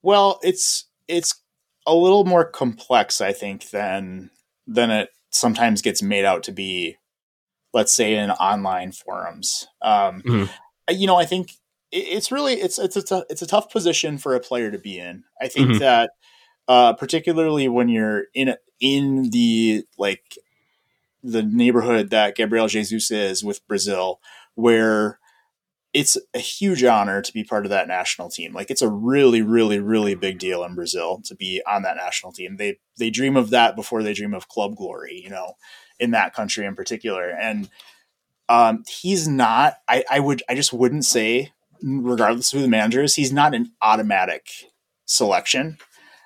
[0.01, 1.35] Well, it's it's
[1.85, 4.29] a little more complex, I think, than
[4.65, 6.97] than it sometimes gets made out to be.
[7.73, 10.45] Let's say in online forums, um, mm-hmm.
[10.89, 11.53] you know, I think
[11.91, 14.99] it's really it's it's a t- it's a tough position for a player to be
[14.99, 15.23] in.
[15.41, 15.79] I think mm-hmm.
[15.79, 16.11] that
[16.67, 20.37] uh, particularly when you're in in the like
[21.23, 24.19] the neighborhood that Gabriel Jesus is with Brazil,
[24.55, 25.19] where
[25.93, 28.51] it's a huge honor to be part of that national team.
[28.53, 32.33] Like it's a really, really, really big deal in Brazil to be on that national
[32.33, 32.57] team.
[32.57, 35.53] They they dream of that before they dream of club glory, you know,
[35.99, 37.29] in that country in particular.
[37.29, 37.69] And
[38.49, 39.75] um, he's not.
[39.87, 40.43] I, I would.
[40.49, 41.51] I just wouldn't say,
[41.81, 44.47] regardless of who the manager is, he's not an automatic
[45.05, 45.77] selection.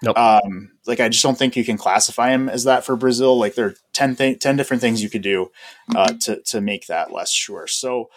[0.03, 0.17] Nope.
[0.17, 3.37] Um, like I just don't think you can classify him as that for Brazil.
[3.37, 5.49] Like there are 10, th- 10 different things you could do
[5.95, 7.65] uh, to to make that less sure.
[7.67, 8.09] So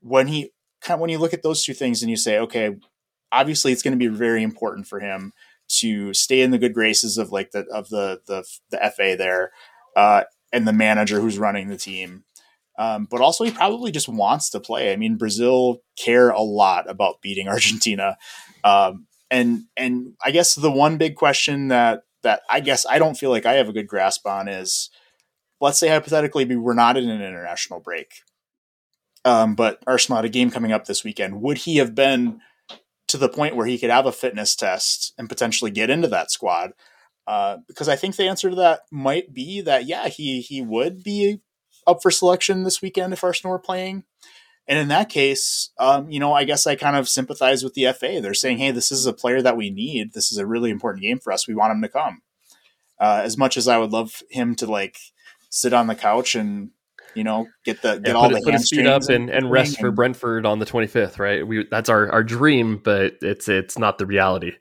[0.00, 0.52] when he
[0.82, 2.76] kind of, when you look at those two things and you say, okay,
[3.30, 5.32] obviously it's going to be very important for him
[5.68, 9.52] to stay in the good graces of like the of the the, the FA there,
[9.96, 12.24] uh, and the manager who's running the team.
[12.78, 14.92] Um, but also, he probably just wants to play.
[14.92, 18.16] I mean, Brazil care a lot about beating Argentina,
[18.64, 23.16] um, and and I guess the one big question that that I guess I don't
[23.16, 24.90] feel like I have a good grasp on is,
[25.60, 28.12] let's say hypothetically we were not in an international break,
[29.24, 31.40] um, but Arsenal had a game coming up this weekend.
[31.40, 32.40] Would he have been
[33.08, 36.30] to the point where he could have a fitness test and potentially get into that
[36.30, 36.72] squad?
[37.26, 41.02] Uh, because I think the answer to that might be that yeah, he he would
[41.02, 41.40] be
[41.86, 44.04] up for selection this weekend if Arsenal were playing.
[44.72, 47.92] And in that case, um, you know, I guess I kind of sympathize with the
[47.92, 48.22] FA.
[48.22, 50.14] They're saying, "Hey, this is a player that we need.
[50.14, 51.46] This is a really important game for us.
[51.46, 52.22] We want him to come."
[52.98, 54.96] Uh, as much as I would love him to like
[55.50, 56.70] sit on the couch and
[57.14, 59.50] you know get the get yeah, all put, the put his feet up and, and,
[59.50, 61.46] rest for Brentford on the 25th, right?
[61.46, 64.52] We that's our our dream, but it's it's not the reality.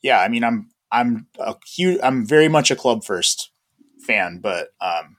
[0.00, 3.50] Yeah, I mean, I'm I'm a huge, I'm very much a club first
[3.98, 5.16] fan, but um,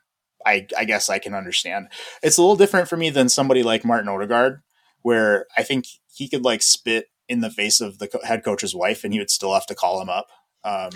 [0.47, 1.89] I, I guess I can understand.
[2.23, 4.61] It's a little different for me than somebody like Martin Odegaard,
[5.01, 9.03] where I think he could like spit in the face of the head coach's wife
[9.03, 10.27] and he would still have to call him up.
[10.63, 10.91] Um,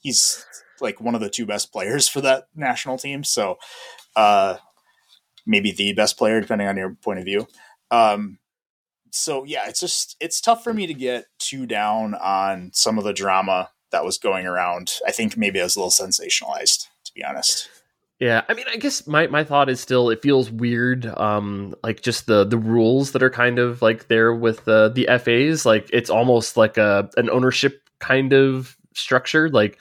[0.00, 0.46] he's
[0.80, 3.24] like one of the two best players for that national team.
[3.24, 3.58] So,
[4.16, 4.56] uh,
[5.44, 7.46] maybe the best player, depending on your point of view.
[7.90, 8.38] Um,
[9.10, 13.04] so yeah, it's just, it's tough for me to get too down on some of
[13.04, 14.92] the drama that was going around.
[15.06, 17.68] I think maybe it was a little sensationalized, to be honest.
[18.22, 22.02] Yeah, I mean, I guess my, my thought is still it feels weird, um, like
[22.02, 25.90] just the the rules that are kind of like there with the the FAs, like
[25.92, 29.48] it's almost like a an ownership kind of structure.
[29.48, 29.80] Like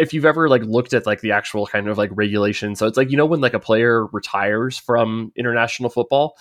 [0.00, 2.96] if you've ever like looked at like the actual kind of like regulation, so it's
[2.96, 6.36] like you know when like a player retires from international football,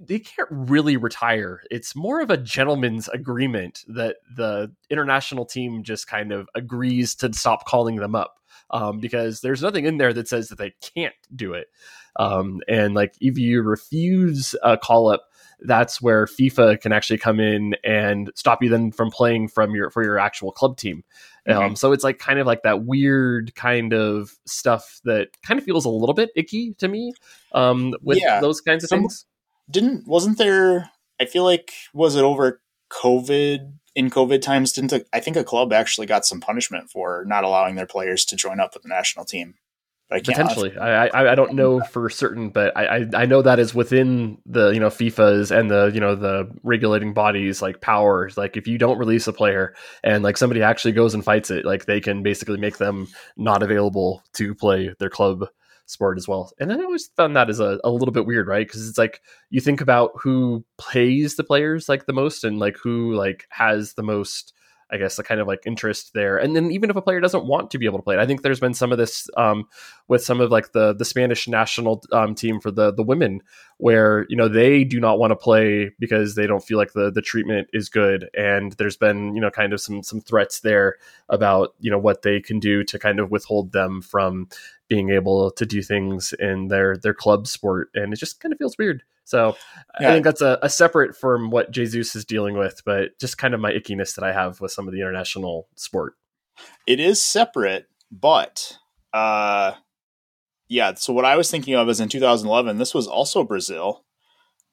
[0.00, 1.62] they can't really retire.
[1.70, 7.32] It's more of a gentleman's agreement that the international team just kind of agrees to
[7.32, 8.40] stop calling them up
[8.70, 11.68] um, because there's nothing in there that says that they can't do it.
[12.16, 15.22] Um, and like if you refuse a call up,
[15.60, 19.90] that's where FIFA can actually come in and stop you then from playing from your
[19.90, 21.02] for your actual club team.
[21.48, 21.58] Mm-hmm.
[21.58, 25.64] Um, so it's like kind of like that weird kind of stuff that kind of
[25.64, 27.12] feels a little bit icky to me
[27.52, 28.40] um, with yeah.
[28.40, 29.24] those kinds of Some, things.
[29.70, 30.90] Didn't wasn't there?
[31.20, 32.60] I feel like was it over
[32.90, 37.42] COVID in COVID times, didn't I think a club actually got some punishment for not
[37.42, 39.54] allowing their players to join up with the national team?
[40.08, 43.58] I Potentially, I, I, I don't know for certain, but I, I I know that
[43.58, 48.36] is within the you know FIFA's and the you know the regulating bodies like powers.
[48.36, 49.74] Like if you don't release a player
[50.04, 53.64] and like somebody actually goes and fights it, like they can basically make them not
[53.64, 55.48] available to play their club
[55.86, 56.52] sport as well.
[56.58, 58.66] And I always found that as a, a little bit weird, right?
[58.66, 62.76] Because it's like you think about who plays the players like the most and like
[62.76, 64.52] who like has the most
[64.90, 66.38] I guess, a kind of like interest there.
[66.38, 68.26] And then even if a player doesn't want to be able to play it, I
[68.26, 69.64] think there's been some of this um,
[70.06, 73.42] with some of like the the Spanish national um, team for the the women,
[73.78, 77.10] where you know they do not want to play because they don't feel like the
[77.10, 78.28] the treatment is good.
[78.34, 80.96] And there's been you know kind of some some threats there
[81.28, 84.48] about you know what they can do to kind of withhold them from
[84.88, 88.58] being able to do things in their their club sport, and it just kind of
[88.58, 89.02] feels weird.
[89.26, 89.56] So
[90.00, 90.08] yeah.
[90.08, 93.54] I think that's a, a, separate from what Jesus is dealing with, but just kind
[93.54, 96.14] of my ickiness that I have with some of the international sport.
[96.86, 98.78] It is separate, but
[99.12, 99.72] uh,
[100.68, 100.94] yeah.
[100.94, 104.04] So what I was thinking of is in 2011, this was also Brazil.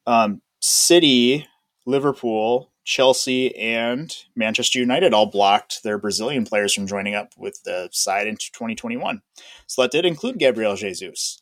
[0.06, 1.48] Um, City,
[1.84, 7.88] Liverpool, Chelsea, and Manchester United all blocked their Brazilian players from joining up with the
[7.90, 9.20] side into 2021.
[9.66, 11.40] So that did include Gabriel Jesus.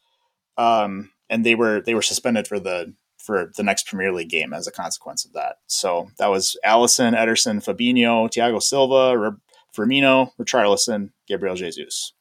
[0.57, 2.95] Um, and they were they were suspended for the
[3.25, 5.57] for the next Premier League game as a consequence of that.
[5.66, 9.37] So that was Alisson, Ederson, Fabinho, Thiago Silva,
[9.77, 12.12] Firmino, Richarlison, Gabriel Jesus.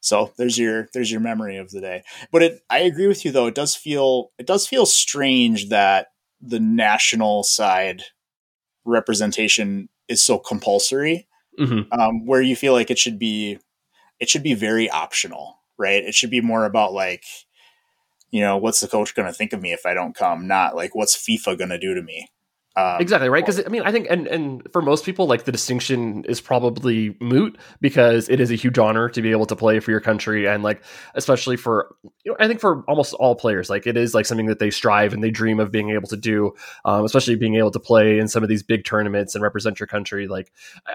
[0.00, 2.02] So there's your there's your memory of the day.
[2.30, 3.46] But it I agree with you though.
[3.46, 6.08] It does feel it does feel strange that
[6.40, 8.04] the national side
[8.84, 11.26] representation is so compulsory,
[11.58, 11.92] mm-hmm.
[12.00, 13.58] um, where you feel like it should be
[14.20, 16.04] it should be very optional, right?
[16.04, 17.24] It should be more about like
[18.30, 20.46] you know, what's the coach going to think of me if I don't come?
[20.46, 22.28] Not like what's FIFA going to do to me.
[22.78, 25.50] Um, exactly right because I mean I think and and for most people like the
[25.50, 29.80] distinction is probably moot because it is a huge honor to be able to play
[29.80, 30.84] for your country and like
[31.16, 34.46] especially for you know I think for almost all players like it is like something
[34.46, 36.52] that they strive and they dream of being able to do
[36.84, 39.88] um, especially being able to play in some of these big tournaments and represent your
[39.88, 40.52] country like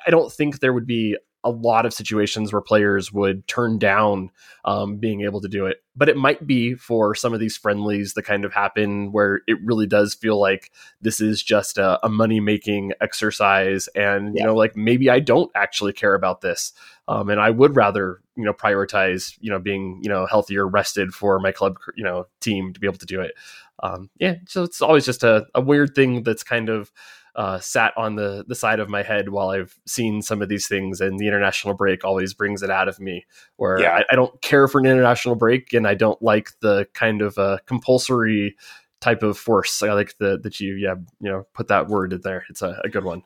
[0.08, 4.30] I don't think there would be a lot of situations where players would turn down
[4.66, 5.78] um, being able to do it.
[5.96, 9.58] But it might be for some of these friendlies that kind of happen where it
[9.64, 10.72] really does feel like
[11.02, 14.42] this is just a, a money making exercise, and yeah.
[14.42, 16.74] you know, like maybe I don't actually care about this,
[17.08, 21.14] um, and I would rather you know prioritize you know being you know healthier, rested
[21.14, 23.36] for my club you know team to be able to do it.
[23.84, 26.92] Um, yeah, so it's always just a, a weird thing that's kind of
[27.36, 30.68] uh, sat on the the side of my head while I've seen some of these
[30.68, 33.26] things, and the international break always brings it out of me.
[33.58, 33.98] Where yeah.
[33.98, 37.38] I, I, don't care for an international break, and I don't like the kind of
[37.38, 38.56] uh, compulsory
[39.02, 39.84] type of force.
[39.84, 42.46] I like the that you yeah you know put that word in there.
[42.50, 43.24] It's a, a good one.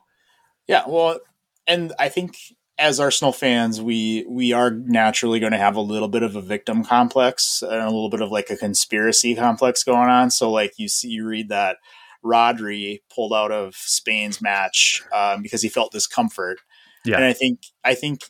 [0.66, 1.20] Yeah, well,
[1.68, 2.36] and I think
[2.78, 6.42] as Arsenal fans, we we are naturally going to have a little bit of a
[6.42, 10.30] victim complex and a little bit of like a conspiracy complex going on.
[10.30, 11.76] So like you see, you read that
[12.24, 16.60] Rodri pulled out of Spain's match um, because he felt discomfort.
[17.04, 17.16] Yeah.
[17.16, 18.20] And I think I think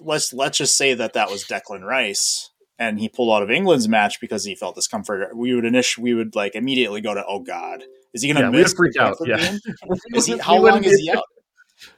[0.00, 3.88] let's let's just say that that was Declan Rice and he pulled out of England's
[3.88, 5.34] match because he felt discomfort.
[5.34, 7.82] We would initially we would like immediately go to oh god
[8.16, 9.18] is he going to yeah, miss freak out?
[9.26, 9.36] Yeah.
[10.24, 11.24] he, how long is he out?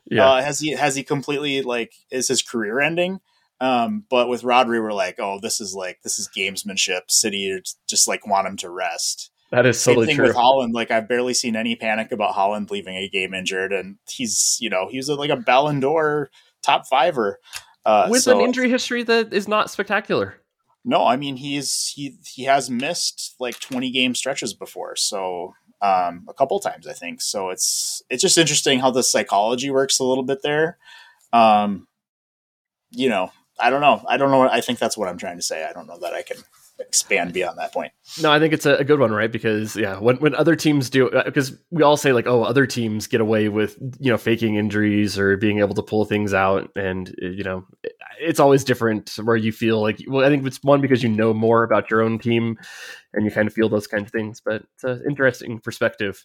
[0.06, 0.28] Yeah.
[0.28, 3.20] Uh, has he has he completely like is his career ending?
[3.60, 7.10] Um, but with Rodri, we're like, oh, this is like this is gamesmanship.
[7.10, 9.30] City just like want him to rest.
[9.50, 10.26] That is totally Same thing true.
[10.26, 10.72] with Haaland.
[10.72, 14.70] Like I've barely seen any panic about Haaland leaving a game injured, and he's you
[14.70, 16.30] know he's like a Ballon d'Or
[16.62, 17.40] top fiver
[17.84, 20.34] uh, with so, an injury history that is not spectacular.
[20.84, 26.26] No, I mean he's he he has missed like twenty game stretches before, so um,
[26.28, 27.20] a couple times I think.
[27.20, 30.78] So it's it's just interesting how the psychology works a little bit there.
[31.32, 31.86] Um,
[32.90, 34.02] you know, I don't know.
[34.08, 34.42] I don't know.
[34.42, 35.64] I think that's what I'm trying to say.
[35.64, 36.38] I don't know that I can
[36.88, 37.92] expand beyond that point.
[38.20, 39.30] No, I think it's a, good one, right?
[39.30, 42.66] Because yeah, when when other teams do, because uh, we all say like, oh, other
[42.66, 46.70] teams get away with you know faking injuries or being able to pull things out,
[46.74, 47.66] and uh, you know,
[48.18, 50.02] it's always different where you feel like.
[50.08, 52.56] Well, I think it's one because you know more about your own team,
[53.12, 54.40] and you kind of feel those kinds of things.
[54.44, 56.24] But it's an interesting perspective.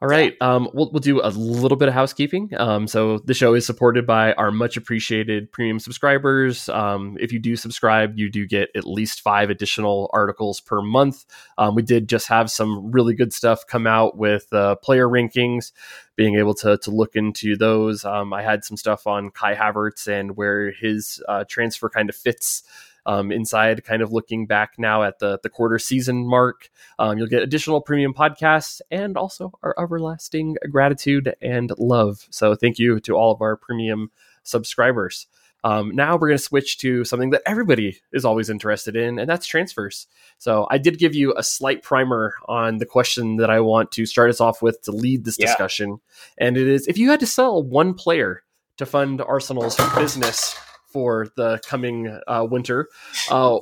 [0.00, 0.36] All right.
[0.40, 2.52] Um, we'll, we'll do a little bit of housekeeping.
[2.56, 6.68] Um, so the show is supported by our much appreciated premium subscribers.
[6.68, 11.24] Um, if you do subscribe, you do get at least five additional articles per month.
[11.58, 15.72] Um, we did just have some really good stuff come out with uh, player rankings,
[16.14, 18.04] being able to, to look into those.
[18.04, 22.14] Um, I had some stuff on Kai Havertz and where his uh, transfer kind of
[22.14, 22.62] fits
[23.08, 26.68] um, inside, kind of looking back now at the, the quarter season mark.
[26.98, 32.26] Um, you'll get additional premium podcasts and also our everlasting gratitude and love.
[32.30, 34.10] So thank you to all of our premium
[34.42, 35.26] subscribers.
[35.64, 39.28] Um, now we're going to switch to something that everybody is always interested in, and
[39.28, 40.06] that's transfers.
[40.36, 44.04] So I did give you a slight primer on the question that I want to
[44.04, 45.46] start us off with to lead this yeah.
[45.46, 45.98] discussion.
[46.36, 48.44] And it is if you had to sell one player
[48.76, 50.54] to fund Arsenal's business
[50.88, 52.88] for the coming uh, winter.
[53.30, 53.58] Uh,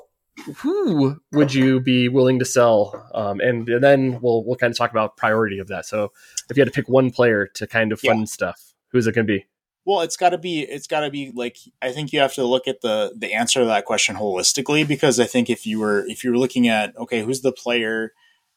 [0.57, 3.09] who would you be willing to sell?
[3.15, 5.87] Um, and, and, then we'll we'll kind of talk about priority of that.
[5.87, 6.13] So
[6.51, 8.27] if you had to pick one player to kind of fund yeah.
[8.27, 9.47] stuff, who's it going to be?
[9.85, 12.45] Well, it's got to be it's got to be like I think you have to
[12.45, 16.05] look at the the answer to that question holistically because I think if you were
[16.07, 18.13] if you were looking at okay, who's the player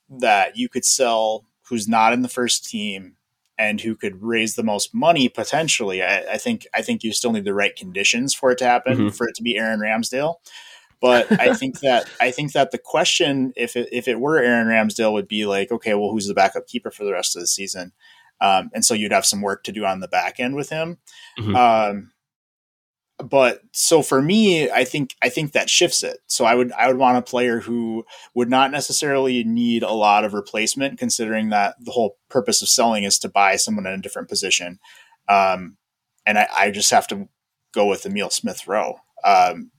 [0.09, 3.15] that you could sell who's not in the first team
[3.59, 6.01] and who could raise the most money potentially.
[6.01, 8.97] I, I, think I think you still need the right conditions for it to happen
[8.97, 9.09] mm-hmm.
[9.09, 10.35] for it to be Aaron Ramsdale.
[11.01, 14.67] But I think that I think that the question, if it, if it were Aaron
[14.67, 17.47] Ramsdale, would be like, okay, well, who's the backup keeper for the rest of the
[17.47, 17.91] season?
[18.41, 20.97] Um, and so you'd have some work to do on the back end with him.
[21.37, 21.55] Mm-hmm.
[21.55, 22.11] Um,
[23.23, 26.19] but so for me, I think I think that shifts it.
[26.27, 30.23] So I would I would want a player who would not necessarily need a lot
[30.23, 34.01] of replacement, considering that the whole purpose of selling is to buy someone in a
[34.01, 34.79] different position.
[35.27, 35.77] Um,
[36.25, 37.27] and I, I, just have to
[37.71, 38.95] go with Emil Smith Rowe.
[39.23, 39.71] Um,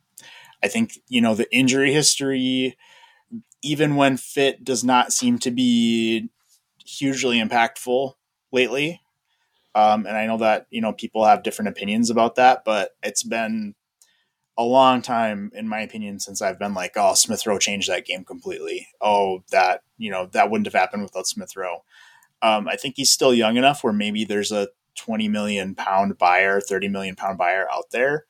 [0.63, 2.77] I think you know the injury history,
[3.63, 6.29] even when fit, does not seem to be
[6.85, 8.15] hugely impactful
[8.53, 9.01] lately.
[9.75, 13.23] Um, and I know that you know people have different opinions about that, but it's
[13.23, 13.75] been
[14.59, 18.07] a long time, in my opinion, since I've been like, "Oh, Smith Rowe changed that
[18.07, 21.85] game completely." Oh, that you know that wouldn't have happened without Smith Rowe.
[22.43, 26.61] Um, I think he's still young enough where maybe there's a 20 million pound buyer,
[26.61, 28.27] 30 million pound buyer out there,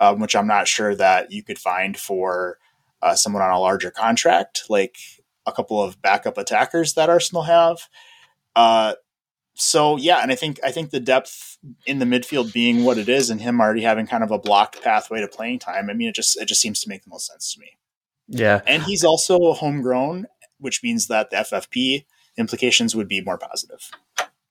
[0.00, 2.58] um, which I'm not sure that you could find for
[3.02, 4.96] uh, someone on a larger contract, like
[5.46, 7.88] a couple of backup attackers that Arsenal have.
[8.56, 8.94] Uh,
[9.60, 13.08] so yeah, and I think I think the depth in the midfield being what it
[13.08, 15.90] is, and him already having kind of a blocked pathway to playing time.
[15.90, 17.72] I mean, it just it just seems to make the most sense to me.
[18.28, 20.26] Yeah, and he's also homegrown,
[20.58, 22.04] which means that the FFP
[22.36, 23.90] implications would be more positive.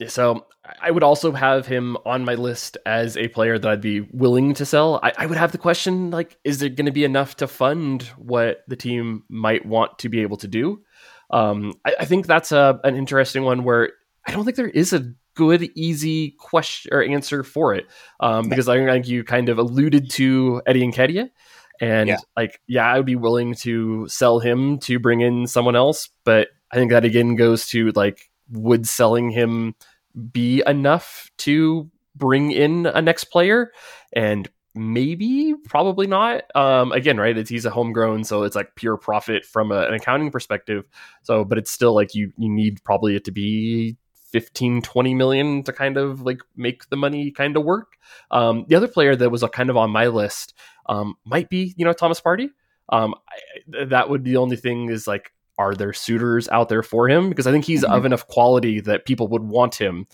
[0.07, 0.45] So
[0.79, 4.53] I would also have him on my list as a player that I'd be willing
[4.55, 4.99] to sell.
[5.01, 8.03] I, I would have the question like, is there going to be enough to fund
[8.17, 10.83] what the team might want to be able to do?
[11.31, 13.89] Um, I, I, think that's a, an interesting one where
[14.27, 17.87] I don't think there is a good, easy question or answer for it.
[18.19, 21.29] Um, because I think you kind of alluded to Eddie Nketiah.
[21.79, 22.17] And yeah.
[22.35, 26.49] like, yeah, I would be willing to sell him to bring in someone else, but
[26.71, 29.75] I think that again goes to like would selling him
[30.31, 33.71] be enough to bring in a next player?
[34.11, 36.43] And maybe, probably not.
[36.55, 37.37] Um, again, right?
[37.37, 40.85] It's, he's a homegrown, so it's like pure profit from a, an accounting perspective.
[41.21, 43.97] So, but it's still like you you need probably it to be
[44.31, 47.97] 15 20 million to kind of like make the money kind of work
[48.31, 50.53] um, the other player that was a kind of on my list
[50.87, 52.49] um, might be you know thomas Partey
[52.89, 56.83] um, I, that would be the only thing is like are there suitors out there
[56.83, 57.29] for him?
[57.29, 57.93] Because I think he's mm-hmm.
[57.93, 60.07] of enough quality that people would want him.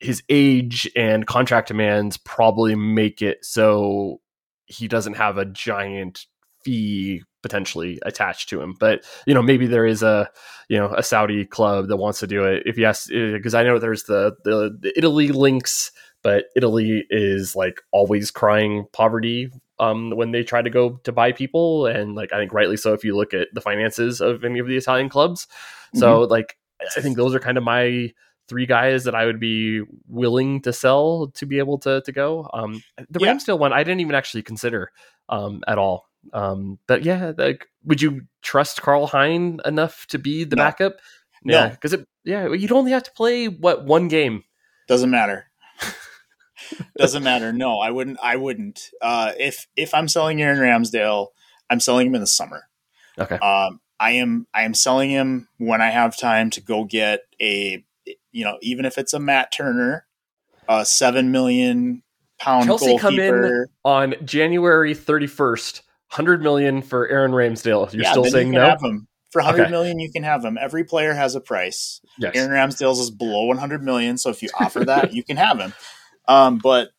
[0.00, 4.20] His age and contract demands probably make it so
[4.66, 6.26] he doesn't have a giant
[6.64, 8.74] fee potentially attached to him.
[8.78, 10.28] But you know, maybe there is a
[10.68, 12.64] you know a Saudi club that wants to do it.
[12.66, 15.92] If yes, because I know there's the, the the Italy links,
[16.22, 21.32] but Italy is like always crying poverty um, when they try to go to buy
[21.32, 24.58] people, and like I think rightly so if you look at the finances of any
[24.58, 25.46] of the Italian clubs.
[25.46, 25.98] Mm-hmm.
[25.98, 26.56] So like
[26.96, 28.12] I think those are kind of my
[28.48, 32.48] three guys that I would be willing to sell to be able to to go.
[32.52, 33.32] Um, the yeah.
[33.32, 34.90] Ramsdale one I didn't even actually consider
[35.28, 36.08] um, at all.
[36.32, 40.64] Um, but yeah, like, would you trust Karl Hein enough to be the no.
[40.64, 40.96] backup?
[41.44, 44.44] Yeah, because it yeah you'd only have to play what one game.
[44.88, 45.46] Doesn't matter.
[46.96, 47.52] Doesn't matter.
[47.52, 48.18] No, I wouldn't.
[48.22, 48.90] I wouldn't.
[49.00, 51.28] Uh, if if I'm selling Aaron Ramsdale,
[51.68, 52.68] I'm selling him in the summer.
[53.18, 53.36] Okay.
[53.36, 57.84] Um, I am I am selling him when I have time to go get a
[58.32, 60.06] you know even if it's a Matt Turner,
[60.68, 62.02] a seven million
[62.38, 65.82] pound Chelsea come in on January 31st,
[66.14, 67.92] hundred million for Aaron Ramsdale.
[67.92, 68.76] You're yeah, still saying you no?
[69.30, 69.70] For hundred okay.
[69.72, 70.56] million, you can have him.
[70.56, 72.00] Every player has a price.
[72.18, 72.36] Yes.
[72.36, 75.74] Aaron Ramsdale's is below 100 million, so if you offer that, you can have him.
[76.28, 76.90] Um, but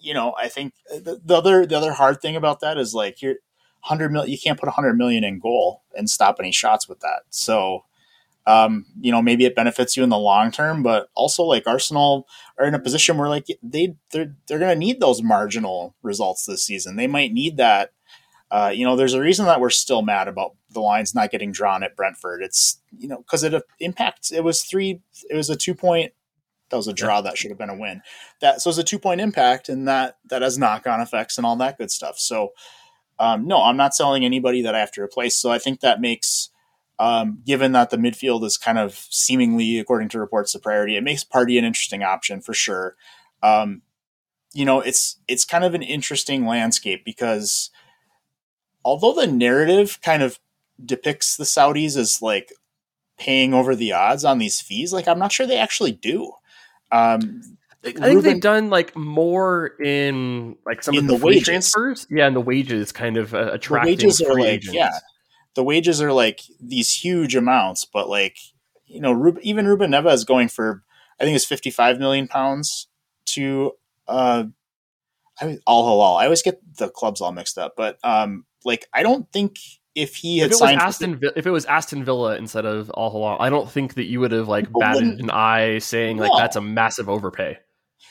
[0.00, 3.22] you know, I think the, the, other the other hard thing about that is like
[3.22, 3.36] you're
[3.82, 4.30] hundred million.
[4.30, 7.22] You can't put hundred million in goal and stop any shots with that.
[7.30, 7.84] So,
[8.46, 12.26] um, you know, maybe it benefits you in the long term, but also like Arsenal
[12.58, 16.46] are in a position where like they they're they're going to need those marginal results
[16.46, 16.96] this season.
[16.96, 17.92] They might need that.
[18.50, 21.52] Uh, you know, there's a reason that we're still mad about the lines not getting
[21.52, 22.42] drawn at Brentford.
[22.42, 24.32] It's you know because it impacts.
[24.32, 25.00] It was three.
[25.28, 26.12] It was a two point
[26.70, 27.16] that was a draw.
[27.16, 27.22] Yeah.
[27.22, 28.02] That should have been a win.
[28.40, 31.46] That so it's a two point impact, and that that has knock on effects and
[31.46, 32.18] all that good stuff.
[32.18, 32.50] So,
[33.18, 35.36] um, no, I'm not selling anybody that I have to replace.
[35.36, 36.50] So I think that makes,
[36.98, 41.04] um, given that the midfield is kind of seemingly, according to reports, the priority, it
[41.04, 42.96] makes Partey an interesting option for sure.
[43.42, 43.82] Um,
[44.52, 47.70] you know, it's it's kind of an interesting landscape because
[48.84, 50.38] although the narrative kind of
[50.84, 52.52] depicts the Saudis as like
[53.18, 56.32] paying over the odds on these fees, like I'm not sure they actually do.
[56.92, 57.42] Um,
[57.82, 61.44] I think Ruben, they've done like more in like some in of the, the wages.
[61.44, 62.06] transfers.
[62.10, 64.74] Yeah, and the wages kind of uh, attracting the wages are like agents.
[64.74, 64.98] yeah,
[65.54, 68.36] the wages are like these huge amounts, but like
[68.86, 70.82] you know, Rub- even Ruben Neves is going for
[71.18, 72.88] I think it's fifty five million pounds
[73.26, 73.72] to
[74.08, 74.44] uh,
[75.40, 76.16] I mean, Al Hilal.
[76.16, 79.58] I always get the clubs all mixed up, but um, like I don't think
[79.94, 82.64] if he had if it signed was Aston, the, if it was Aston Villa instead
[82.64, 86.18] of Al Hilal, I don't think that you would have like batted an eye saying
[86.18, 86.38] like no.
[86.38, 87.58] that's a massive overpay.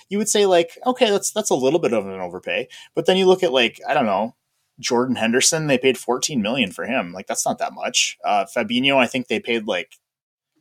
[0.09, 3.17] You would say like, okay, that's that's a little bit of an overpay, but then
[3.17, 4.35] you look at like I don't know,
[4.79, 7.13] Jordan Henderson, they paid 14 million for him.
[7.13, 8.17] Like that's not that much.
[8.23, 9.97] Uh, Fabinho, I think they paid like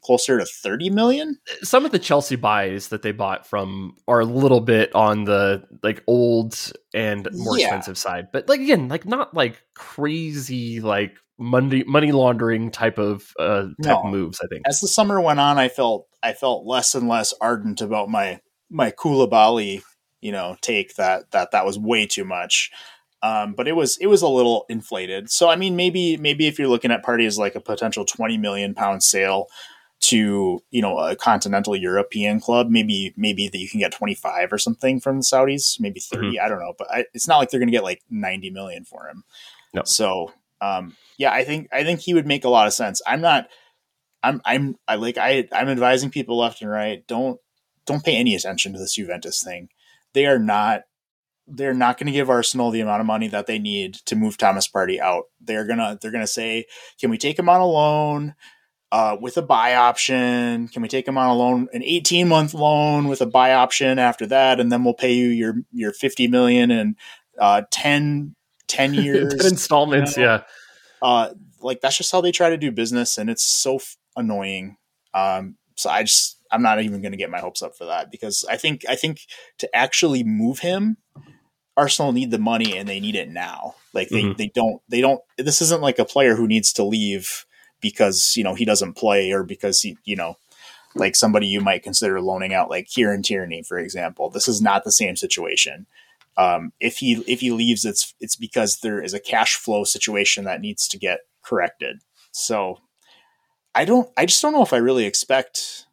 [0.09, 1.39] closer to 30 million.
[1.63, 5.63] Some of the Chelsea buys that they bought from are a little bit on the
[5.83, 7.67] like old and more yeah.
[7.67, 8.29] expensive side.
[8.33, 14.03] But like again, like not like crazy like money money laundering type of uh type
[14.03, 14.05] no.
[14.05, 14.63] moves, I think.
[14.67, 18.41] As the summer went on, I felt I felt less and less ardent about my
[18.71, 19.83] my Koulibaly,
[20.23, 22.71] you know, take that that that was way too much.
[23.23, 25.31] Um, but it was it was a little inflated.
[25.31, 28.75] So I mean, maybe maybe if you're looking at Partey's like a potential twenty million
[28.75, 29.49] pound sale,
[30.01, 34.59] to you know a continental European club, maybe maybe that you can get 25 or
[34.59, 36.27] something from the Saudis, maybe 30.
[36.27, 36.45] Mm-hmm.
[36.45, 38.85] I don't know, but I, it's not like they're going to get like 90 million
[38.85, 39.25] for him.
[39.75, 39.83] No.
[39.85, 43.03] So um, yeah, I think I think he would make a lot of sense.
[43.07, 43.49] I'm not.
[44.23, 47.07] I'm I'm I like I I'm advising people left and right.
[47.07, 47.41] Don't
[47.87, 49.69] don't pay any attention to this Juventus thing.
[50.13, 50.83] They are not
[51.47, 54.37] they're not going to give Arsenal the amount of money that they need to move
[54.37, 55.25] Thomas Partey out.
[55.41, 56.67] They're gonna they're gonna say,
[57.01, 58.35] can we take him on a loan?
[58.91, 60.69] Uh, with a buy option.
[60.69, 63.99] Can we take him on a loan, an 18 month loan with a buy option
[63.99, 64.61] after that?
[64.61, 66.97] And then we'll pay you your, your 50 million and
[67.39, 68.35] uh, 10,
[68.67, 70.17] 10 years 10 installments.
[70.17, 70.29] You know?
[70.29, 70.43] Yeah.
[71.01, 71.31] Uh,
[71.61, 73.19] like that's just how they try to do business.
[73.19, 74.77] And it's so f- annoying.
[75.13, 78.11] Um, so I just, I'm not even going to get my hopes up for that
[78.11, 79.21] because I think, I think
[79.59, 80.97] to actually move him,
[81.77, 83.75] Arsenal need the money and they need it now.
[83.93, 84.37] Like they, mm-hmm.
[84.37, 87.45] they don't, they don't, this isn't like a player who needs to leave
[87.81, 90.37] because, you know, he doesn't play or because he, you know,
[90.95, 94.31] like somebody you might consider loaning out like Kieran Tierney, for example.
[94.31, 95.87] This is not the same situation.
[96.37, 100.45] Um, if he if he leaves, it's it's because there is a cash flow situation
[100.45, 102.01] that needs to get corrected.
[102.31, 102.79] So
[103.75, 105.87] I don't I just don't know if I really expect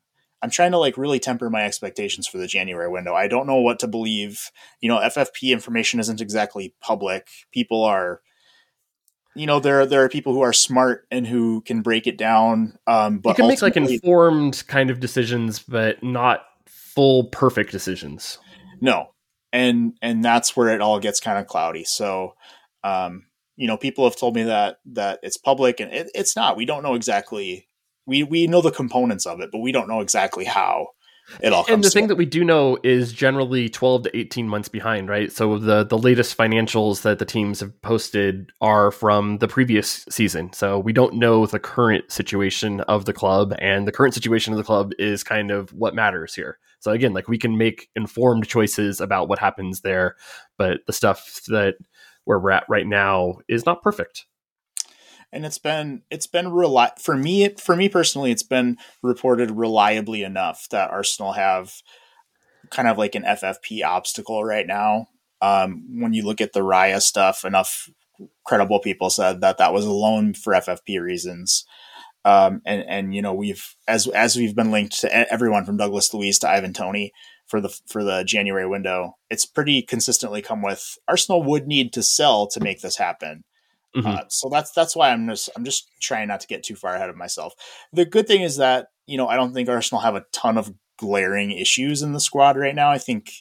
[0.46, 3.16] I'm trying to like really temper my expectations for the January window.
[3.16, 4.52] I don't know what to believe.
[4.80, 7.28] You know, FFP information isn't exactly public.
[7.52, 8.22] People are,
[9.36, 12.78] you know, there there are people who are smart and who can break it down.
[12.88, 18.40] Um, but you can make like informed kind of decisions, but not full perfect decisions.
[18.82, 19.10] No,
[19.52, 21.84] and and that's where it all gets kind of cloudy.
[21.84, 22.36] So,
[22.84, 23.26] um,
[23.56, 26.58] you know, people have told me that that it's public, and it, it's not.
[26.58, 27.68] We don't know exactly
[28.06, 30.90] we we know the components of it, but we don't know exactly how
[31.42, 31.66] it all.
[31.70, 35.32] and the thing that we do know is generally twelve to eighteen months behind, right?
[35.32, 40.54] So the the latest financials that the teams have posted are from the previous season,
[40.54, 44.58] so we don't know the current situation of the club, and the current situation of
[44.58, 46.60] the club is kind of what matters here.
[46.80, 50.16] So again, like we can make informed choices about what happens there,
[50.58, 51.76] but the stuff that
[52.26, 54.26] where we're at right now is not perfect
[55.32, 59.52] and it's been it's been reli- for me it, for me personally it's been reported
[59.52, 61.74] reliably enough that Arsenal have
[62.70, 65.08] kind of like an FFP obstacle right now.
[65.42, 67.90] Um, when you look at the Raya stuff, enough
[68.46, 71.66] credible people said that that was a loan for FFP reasons.
[72.24, 76.14] Um, and and you know we've as as we've been linked to everyone from Douglas
[76.14, 77.12] Luiz to Ivan Toney
[77.46, 79.18] for the for the January window.
[79.30, 83.44] It's pretty consistently come with Arsenal would need to sell to make this happen.
[83.96, 84.08] Mm-hmm.
[84.08, 86.96] Uh, so that's that's why I'm just I'm just trying not to get too far
[86.96, 87.54] ahead of myself.
[87.94, 90.74] The good thing is that you know I don't think Arsenal have a ton of
[90.98, 92.92] glaring issues in the squad right now.
[92.92, 93.32] I think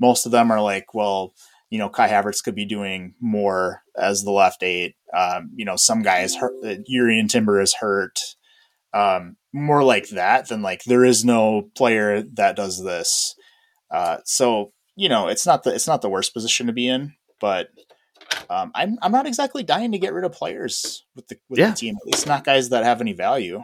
[0.00, 1.34] most of them are like, well,
[1.70, 4.94] you know, Kai Havertz could be doing more as the left eight.
[5.16, 6.52] Um, you know, some guys hurt.
[6.64, 8.20] Uh, Jurrien Timber is hurt.
[8.94, 13.34] Um, more like that than like there is no player that does this.
[13.90, 17.14] Uh, so you know, it's not the it's not the worst position to be in,
[17.40, 17.68] but
[18.50, 21.70] um, I'm I'm not exactly dying to get rid of players with the with yeah.
[21.70, 21.96] the team.
[22.00, 23.62] At least not guys that have any value.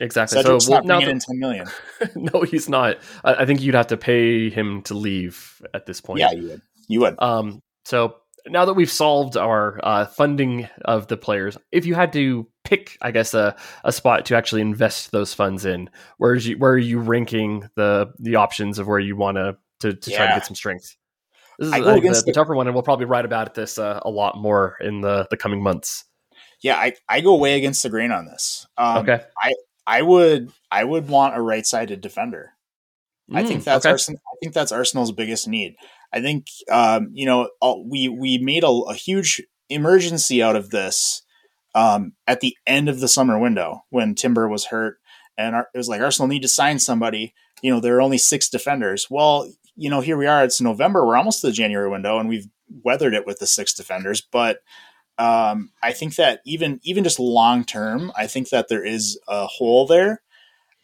[0.00, 0.42] Exactly.
[0.42, 1.66] Cedric's so well, not bringing in ten million.
[2.14, 2.98] no, he's not.
[3.24, 6.20] I, I, think you'd have to pay him to leave at this point.
[6.20, 6.62] Yeah, you would.
[6.88, 7.22] You would.
[7.22, 7.62] Um.
[7.84, 8.16] So
[8.48, 12.96] now that we've solved our uh, funding of the players, if you had to pick,
[13.00, 16.78] I guess, a, a spot to actually invest those funds in, where's you where are
[16.78, 20.16] you ranking the the options of where you want to to yeah.
[20.16, 20.96] try to get some strength?
[21.58, 23.78] This is I go against the, the, tougher one, and we'll probably write about this
[23.78, 26.04] uh, a lot more in the, the coming months.
[26.62, 28.66] Yeah, I, I go way against the grain on this.
[28.76, 29.54] Um, okay, I
[29.86, 32.52] I would I would want a right sided defender.
[33.30, 33.92] Mm, I think mm, that's okay.
[33.92, 35.76] Arsenal, I think that's Arsenal's biggest need.
[36.12, 37.50] I think um, you know
[37.84, 41.22] we we made a, a huge emergency out of this
[41.74, 44.98] um, at the end of the summer window when Timber was hurt,
[45.36, 47.34] and our, it was like Arsenal need to sign somebody.
[47.62, 49.08] You know, there are only six defenders.
[49.10, 50.42] Well, you know, here we are.
[50.42, 51.06] It's November.
[51.06, 52.48] We're almost to the January window, and we've
[52.82, 54.20] weathered it with the six defenders.
[54.20, 54.60] But
[55.18, 59.46] um, I think that even even just long term, I think that there is a
[59.46, 60.22] hole there.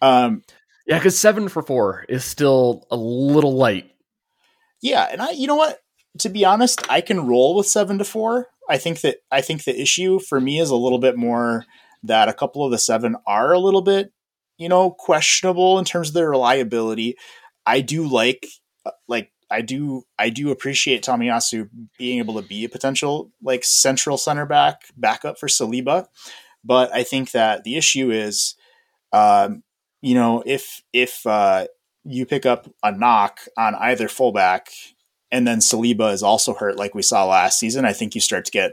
[0.01, 0.43] Um,
[0.87, 3.91] yeah, because seven for four is still a little light.
[4.81, 5.79] Yeah, and I, you know what?
[6.19, 8.49] To be honest, I can roll with seven to four.
[8.69, 11.65] I think that I think the issue for me is a little bit more
[12.03, 14.13] that a couple of the seven are a little bit,
[14.59, 17.17] you know, questionable in terms of their reliability.
[17.65, 18.47] I do like
[19.09, 21.69] like I do I do appreciate Tomiyasu
[21.99, 26.07] being able to be a potential like central center back backup for Saliba,
[26.65, 28.55] but I think that the issue is,
[29.13, 29.63] um,
[30.01, 31.67] you know, if if uh,
[32.05, 34.71] you pick up a knock on either fullback
[35.31, 38.45] and then Saliba is also hurt like we saw last season, I think you start
[38.47, 38.73] to get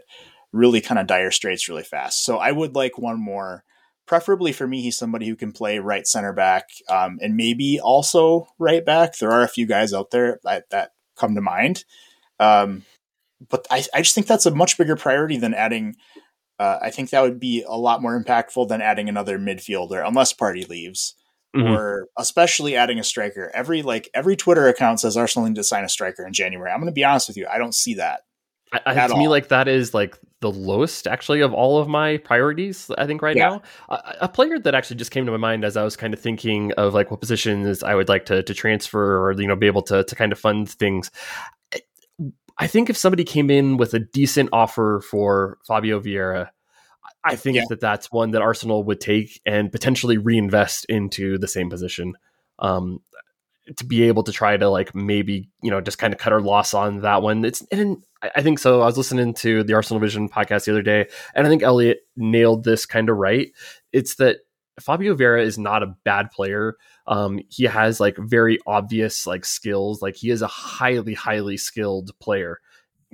[0.51, 2.23] really kind of dire straits really fast.
[2.23, 3.63] So I would like one more
[4.09, 8.47] preferably for me, he's somebody who can play right center back um, and maybe also
[8.57, 9.15] right back.
[9.19, 11.85] There are a few guys out there that, that come to mind.
[12.39, 12.85] Um,
[13.49, 15.95] but I, I just think that's a much bigger priority than adding.
[16.57, 20.33] Uh, I think that would be a lot more impactful than adding another midfielder, unless
[20.33, 21.13] Partey leaves,
[21.55, 21.71] mm-hmm.
[21.71, 23.51] or especially adding a striker.
[23.53, 26.71] Every like every Twitter account says Arsenal need to sign a striker in January.
[26.71, 28.21] I'm going to be honest with you, I don't see that.
[28.73, 29.19] I, to all.
[29.19, 32.89] me, like that is like the lowest actually of all of my priorities.
[32.97, 33.49] I think right yeah.
[33.49, 36.13] now, a, a, player that actually just came to my mind as I was kind
[36.13, 39.55] of thinking of like what positions I would like to to transfer or you know
[39.55, 41.11] be able to to kind of fund things.
[42.57, 46.49] I think if somebody came in with a decent offer for Fabio Vieira,
[47.23, 47.63] I think yeah.
[47.69, 52.13] that that's one that Arsenal would take and potentially reinvest into the same position.
[52.59, 52.99] Um,
[53.77, 56.41] to be able to try to like maybe you know just kind of cut our
[56.41, 57.45] loss on that one.
[57.45, 58.81] It's and I think so.
[58.81, 61.99] I was listening to the Arsenal Vision podcast the other day, and I think Elliot
[62.15, 63.51] nailed this kind of right.
[63.93, 64.37] It's that
[64.79, 66.75] Fabio Vieira is not a bad player.
[67.07, 70.01] Um, he has like very obvious like skills.
[70.01, 72.59] Like he is a highly, highly skilled player.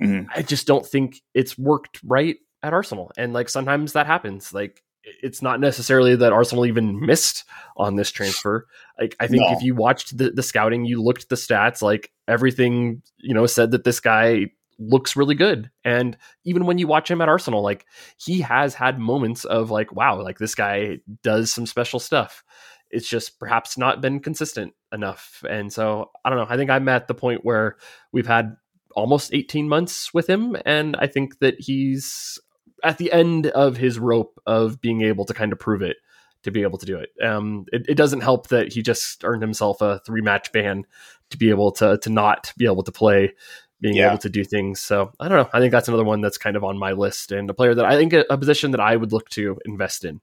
[0.02, 0.30] Mm-hmm.
[0.34, 3.10] I just don't think it's worked right at Arsenal.
[3.16, 4.52] And like sometimes that happens.
[4.52, 4.82] Like
[5.22, 7.44] it's not necessarily that Arsenal even missed
[7.76, 8.66] on this transfer.
[8.98, 9.52] Like I think no.
[9.52, 13.46] if you watched the, the scouting, you looked at the stats, like everything, you know,
[13.46, 14.46] said that this guy
[14.78, 15.70] looks really good.
[15.84, 17.86] And even when you watch him at Arsenal, like
[18.18, 22.42] he has had moments of like, wow, like this guy does some special stuff.
[22.90, 25.42] It's just perhaps not been consistent enough.
[25.48, 26.46] And so I don't know.
[26.48, 27.76] I think I'm at the point where
[28.12, 28.56] we've had
[28.94, 30.56] almost 18 months with him.
[30.64, 32.38] And I think that he's
[32.86, 35.96] at the end of his rope of being able to kind of prove it
[36.44, 37.10] to be able to do it.
[37.20, 40.86] Um, it, it doesn't help that he just earned himself a three match ban
[41.30, 43.34] to be able to to not be able to play
[43.80, 44.10] being yeah.
[44.10, 44.80] able to do things.
[44.80, 45.50] So I don't know.
[45.52, 47.84] I think that's another one that's kind of on my list and a player that
[47.84, 50.20] I think a, a, position that I would look to invest in.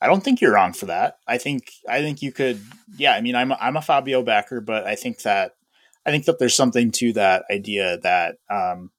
[0.00, 1.18] I don't think you're wrong for that.
[1.26, 2.60] I think I think you could.
[2.96, 5.56] Yeah, I mean, I'm a, I'm a Fabio backer, but I think that
[6.06, 8.92] I think that there's something to that idea that um,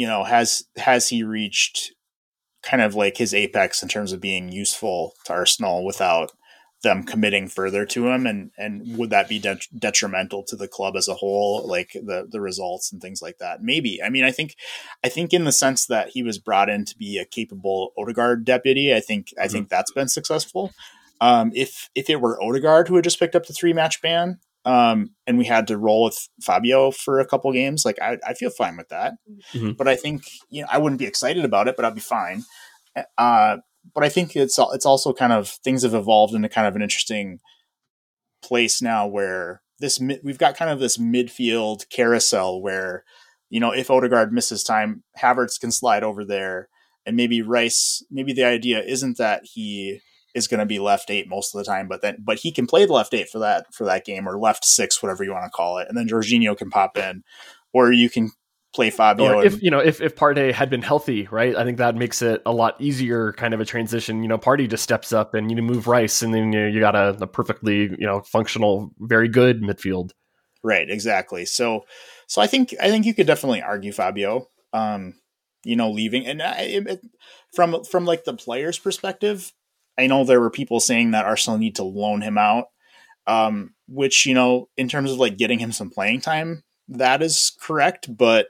[0.00, 1.92] you know has has he reached
[2.62, 6.32] kind of like his apex in terms of being useful to Arsenal without
[6.82, 8.26] them committing further to him?
[8.26, 12.26] And and would that be de- detrimental to the club as a whole like the
[12.30, 13.62] the results and things like that?
[13.62, 14.02] Maybe.
[14.02, 14.56] I mean i think
[15.04, 18.46] i think in the sense that he was brought in to be a capable odegaard
[18.46, 19.52] deputy i think i mm-hmm.
[19.52, 20.72] think that's been successful.
[21.22, 24.40] Um, if if it were odegaard who had just picked up the three match ban
[24.64, 28.34] um, and we had to roll with Fabio for a couple games, like I, I
[28.34, 29.14] feel fine with that.
[29.54, 29.72] Mm-hmm.
[29.72, 32.44] But I think you know I wouldn't be excited about it, but I'd be fine.
[33.16, 33.58] Uh,
[33.94, 36.82] but I think it's it's also kind of things have evolved into kind of an
[36.82, 37.40] interesting
[38.42, 43.04] place now where this we've got kind of this midfield carousel where
[43.48, 46.68] you know if Odegaard misses time, Havertz can slide over there,
[47.06, 48.04] and maybe Rice.
[48.10, 50.00] Maybe the idea isn't that he
[50.34, 52.66] is going to be left eight most of the time, but then but he can
[52.66, 55.44] play the left eight for that for that game or left six, whatever you want
[55.44, 57.22] to call it, and then Jorginho can pop in,
[57.72, 58.30] or you can
[58.74, 59.34] play Fabio.
[59.34, 61.54] Or if and, you know if if Partey had been healthy, right?
[61.56, 64.22] I think that makes it a lot easier, kind of a transition.
[64.22, 66.80] You know, Partey just steps up and you move Rice, and then you, know, you
[66.80, 70.10] got a, a, perfectly you know functional, very good midfield.
[70.62, 70.90] Right.
[70.90, 71.46] Exactly.
[71.46, 71.84] So
[72.26, 74.48] so I think I think you could definitely argue Fabio.
[74.72, 75.14] Um,
[75.64, 77.00] you know, leaving and I, it,
[77.54, 79.52] from from like the player's perspective,
[80.00, 82.66] I know there were people saying that Arsenal need to loan him out.
[83.26, 87.52] Um, which you know, in terms of like getting him some playing time, that is
[87.60, 88.16] correct.
[88.16, 88.48] But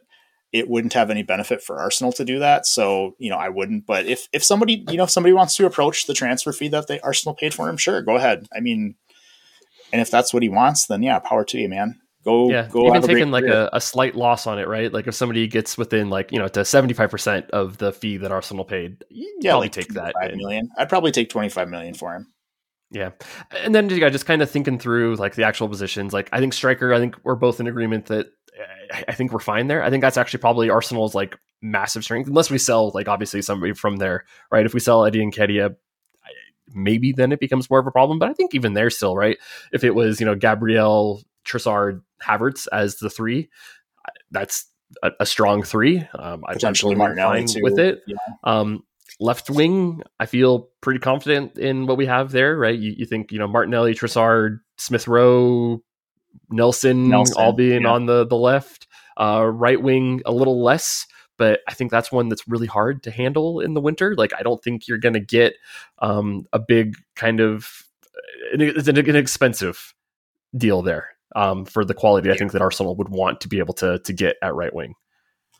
[0.52, 2.66] it wouldn't have any benefit for Arsenal to do that.
[2.66, 3.86] So, you know, I wouldn't.
[3.86, 6.86] But if if somebody, you know, if somebody wants to approach the transfer fee that
[6.86, 8.48] they Arsenal paid for him, sure, go ahead.
[8.54, 8.96] I mean,
[9.92, 12.00] and if that's what he wants, then yeah, power to you, man.
[12.22, 12.68] Go, yeah.
[12.70, 12.86] go.
[12.86, 14.92] Even taking like a, a, slight loss on it, right?
[14.92, 18.18] Like if somebody gets within like you know to seventy five percent of the fee
[18.18, 20.14] that Arsenal paid, yeah, probably like take that.
[20.34, 20.68] Million.
[20.76, 22.26] I'd probably take twenty five million for him.
[22.90, 23.10] Yeah.
[23.56, 26.12] And then yeah, just kind of thinking through like the actual positions.
[26.12, 28.26] Like I think striker, I think we're both in agreement that
[28.60, 29.82] uh, I think we're fine there.
[29.82, 33.72] I think that's actually probably Arsenal's like massive strength, unless we sell like obviously somebody
[33.74, 34.66] from there, right?
[34.66, 35.76] If we sell Eddie Nketiah,
[36.74, 38.18] maybe then it becomes more of a problem.
[38.18, 39.38] But I think even there still, right?
[39.72, 43.48] If it was you know Gabriel, Trossard, Havertz as the three,
[44.30, 44.66] that's
[45.02, 46.06] a, a strong three.
[46.14, 47.60] Um, Potentially Martinelli too.
[47.62, 48.02] with it.
[48.06, 48.16] Yeah.
[48.44, 48.84] Um,
[49.18, 52.78] left wing, I feel pretty confident in what we have there, right?
[52.78, 55.82] You, you think you know Martinelli, Trossard, Smith Rowe,
[56.50, 57.92] Nelson, Nelson all being yeah.
[57.92, 58.86] on the the left,
[59.16, 61.06] uh, right wing a little less.
[61.36, 64.14] But I think that's one that's really hard to handle in the winter.
[64.14, 65.54] Like I don't think you're going to get
[66.00, 67.84] um, a big kind of
[68.52, 69.94] it's an, an expensive
[70.54, 72.34] deal there um, for the quality yeah.
[72.34, 74.94] I think that Arsenal would want to be able to to get at right wing.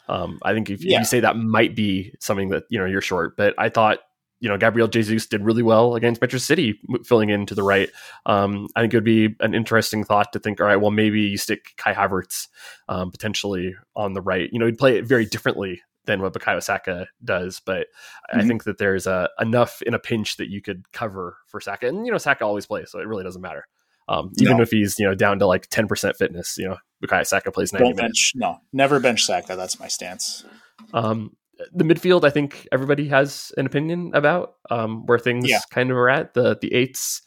[0.09, 0.99] Um, I think if yeah.
[0.99, 4.01] you say that might be something that you know you're short, but I thought
[4.41, 7.91] you know, Gabriel Jesus did really well against Manchester City, filling in to the right.
[8.25, 11.21] Um, I think it would be an interesting thought to think, all right, well, maybe
[11.21, 12.49] you stick Kai Havertz
[12.89, 14.49] um, potentially on the right.
[14.51, 17.89] You know, he'd play it very differently than what Bukayo Saka does, but
[18.33, 18.41] mm-hmm.
[18.41, 21.89] I think that there's a, enough in a pinch that you could cover for Saka.
[21.89, 23.66] And, you know, Saka always plays, so it really doesn't matter.
[24.09, 24.63] Um, even no.
[24.63, 27.73] if he's you know down to like ten percent fitness, you know Bukayo Saka plays
[27.73, 28.33] ninety Don't minutes.
[28.33, 29.57] Bench, no, never bench Saka.
[29.57, 30.45] That's my stance.
[30.93, 31.37] Um,
[31.73, 35.61] the midfield, I think everybody has an opinion about um, where things yeah.
[35.71, 36.35] kind of are at.
[36.35, 37.23] The the eights,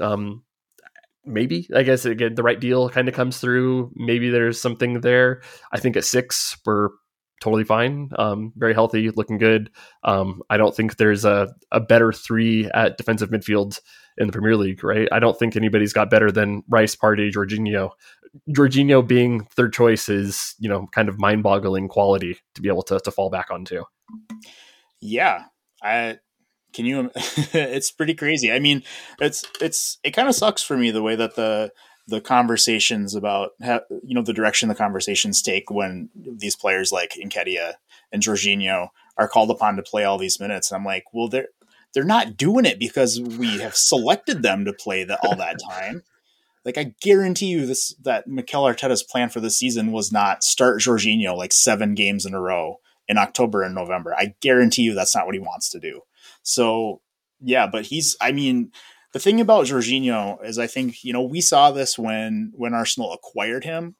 [0.00, 0.44] um,
[1.24, 3.92] maybe I guess again the right deal kind of comes through.
[3.94, 5.42] Maybe there's something there.
[5.72, 6.90] I think at six we're
[7.40, 9.70] totally fine, um, very healthy, looking good.
[10.02, 13.80] Um, I don't think there's a, a better three at defensive midfield
[14.18, 15.08] in the Premier League, right?
[15.12, 17.90] I don't think anybody's got better than Rice, Partey, Jorginho.
[18.50, 22.82] Jorginho being third choice is, you know, kind of mind boggling quality to be able
[22.82, 23.84] to, to fall back onto.
[25.00, 25.44] Yeah.
[25.82, 26.18] I,
[26.72, 28.50] can you, it's pretty crazy.
[28.50, 28.82] I mean,
[29.20, 31.70] it's, it's, it kind of sucks for me the way that the,
[32.08, 37.12] the conversations about how, you know the direction the conversations take when these players like
[37.22, 37.74] Nketiah
[38.10, 38.88] and Jorginho
[39.18, 40.70] are called upon to play all these minutes.
[40.70, 41.48] And I'm like, well, they're
[41.94, 46.02] they're not doing it because we have selected them to play the, all that time.
[46.64, 50.80] Like I guarantee you this that Mikel Arteta's plan for the season was not start
[50.80, 54.14] Jorginho like seven games in a row in October and November.
[54.14, 56.02] I guarantee you that's not what he wants to do.
[56.42, 57.00] So
[57.40, 58.72] yeah, but he's I mean
[59.18, 63.12] the thing about Jorginho is I think, you know, we saw this when when Arsenal
[63.12, 63.96] acquired him.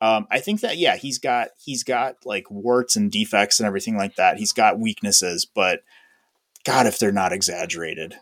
[0.00, 3.94] Um, I think that yeah, he's got he's got like warts and defects and everything
[3.94, 4.38] like that.
[4.38, 5.80] He's got weaknesses, but
[6.64, 8.14] God, if they're not exaggerated,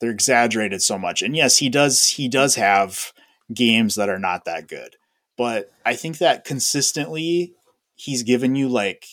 [0.00, 1.20] they're exaggerated so much.
[1.20, 3.12] And yes, he does he does have
[3.52, 4.94] games that are not that good,
[5.36, 7.54] but I think that consistently
[7.96, 9.04] he's given you like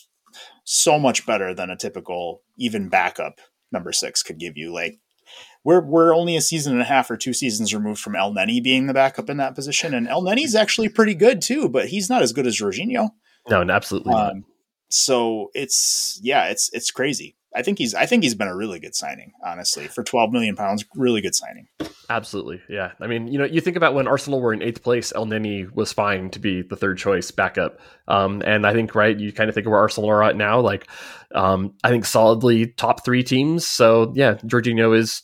[0.65, 4.71] so much better than a typical even backup number six could give you.
[4.71, 4.99] Like
[5.65, 8.85] we're we're only a season and a half or two seasons removed from Elneny being
[8.85, 12.31] the backup in that position, and Elneny's actually pretty good too, but he's not as
[12.31, 13.09] good as Jorginho.
[13.49, 14.35] No, absolutely um, not.
[14.89, 17.35] So it's yeah, it's it's crazy.
[17.55, 20.55] I think he's I think he's been a really good signing, honestly, for 12 million
[20.55, 20.85] pounds.
[20.95, 21.67] Really good signing.
[22.09, 22.91] Absolutely, yeah.
[23.01, 25.91] I mean, you know, you think about when Arsenal were in eighth place, Elneny was
[25.91, 29.55] fine to be the third choice backup, um, and I think right, you kind of
[29.55, 30.87] think of where Arsenal are at now, like
[31.33, 33.65] um, I think solidly top three teams.
[33.65, 35.23] So yeah, Jorginho is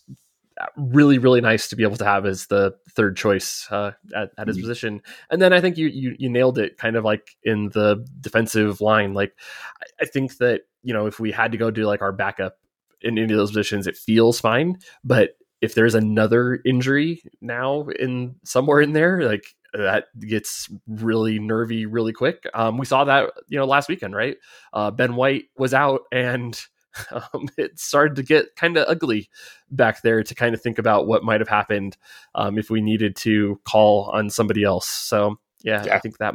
[0.75, 4.47] really really nice to be able to have as the third choice uh, at, at
[4.47, 4.63] his mm-hmm.
[4.63, 5.01] position.
[5.29, 8.81] And then i think you, you you nailed it kind of like in the defensive
[8.81, 9.13] line.
[9.13, 9.33] Like
[9.81, 12.57] I, I think that you know if we had to go do like our backup
[13.01, 14.77] in any of those positions it feels fine.
[15.03, 15.31] But
[15.61, 22.11] if there's another injury now in somewhere in there like that gets really nervy really
[22.11, 22.45] quick.
[22.53, 24.37] Um, we saw that you know last weekend right?
[24.73, 26.59] Uh, ben white was out and
[27.11, 29.29] um, it started to get kind of ugly
[29.69, 31.97] back there to kind of think about what might have happened
[32.35, 34.87] um, if we needed to call on somebody else.
[34.87, 36.33] So yeah, yeah, I think that,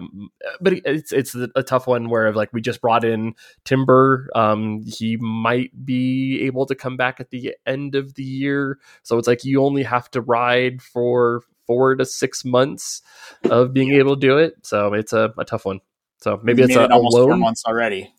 [0.60, 3.34] but it's it's a tough one where like we just brought in
[3.64, 4.28] Timber.
[4.34, 9.18] Um, he might be able to come back at the end of the year, so
[9.18, 13.02] it's like you only have to ride for four to six months
[13.50, 14.54] of being able to do it.
[14.62, 15.80] So it's a, a tough one.
[16.20, 18.12] So maybe it's a, it almost four months already.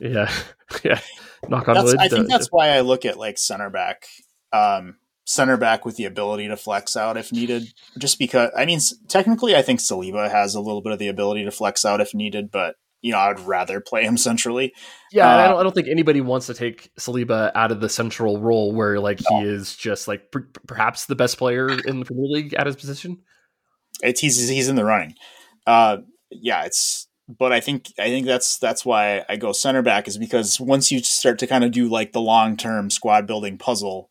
[0.00, 0.32] yeah,
[0.84, 1.00] yeah.
[1.48, 1.96] Knock on wood.
[1.98, 4.06] I think that's why I look at like center back,
[4.52, 7.72] um, center back with the ability to flex out if needed.
[7.98, 11.44] Just because, I mean, technically, I think Saliba has a little bit of the ability
[11.44, 14.72] to flex out if needed, but you know, I'd rather play him centrally.
[15.10, 17.88] Yeah, uh, I, don't, I don't think anybody wants to take Saliba out of the
[17.88, 19.40] central role where like no.
[19.40, 22.76] he is just like per- perhaps the best player in the Premier League at his
[22.76, 23.18] position.
[24.02, 25.14] It's he's he's in the running.
[25.66, 25.98] Uh,
[26.30, 27.08] yeah, it's
[27.38, 30.90] but I think I think that's that's why I go center back is because once
[30.90, 34.10] you start to kind of do like the long term squad building puzzle,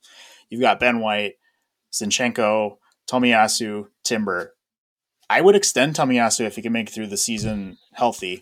[0.50, 1.34] you've got Ben White,
[1.92, 2.78] Zinchenko,
[3.10, 4.54] Tomiyasu, Timber.
[5.30, 8.42] I would extend Tomiyasu if he can make it through the season healthy.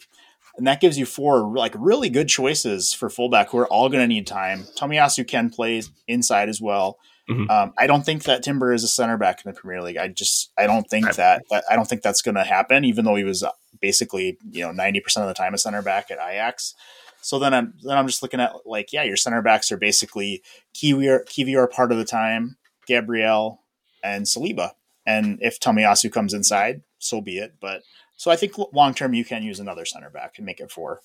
[0.57, 4.03] And that gives you four like really good choices for fullback who are all going
[4.03, 4.63] to need time.
[4.77, 6.97] Tomiyasu can play inside as well.
[7.29, 7.49] Mm-hmm.
[7.49, 9.97] Um, I don't think that Timber is a center back in the Premier League.
[9.97, 12.83] I just I don't think that, that I don't think that's going to happen.
[12.83, 13.43] Even though he was
[13.81, 16.75] basically you know ninety percent of the time a center back at Ajax.
[17.21, 20.41] So then I'm then I'm just looking at like yeah, your center backs are basically
[20.73, 22.57] Kiwior Kiwior part of the time,
[22.87, 23.61] Gabriel
[24.03, 24.71] and Saliba.
[25.05, 27.55] And if Tomiyasu comes inside, so be it.
[27.59, 27.81] But
[28.15, 31.01] so I think long term you can use another center back and make it four,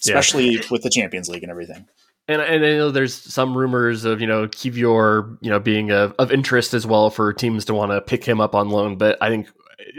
[0.00, 0.60] especially yeah.
[0.70, 1.86] with the Champions League and everything
[2.30, 6.14] and, and I know there's some rumors of you know Kiwior you know being a,
[6.18, 9.18] of interest as well for teams to want to pick him up on loan, but
[9.20, 9.48] I think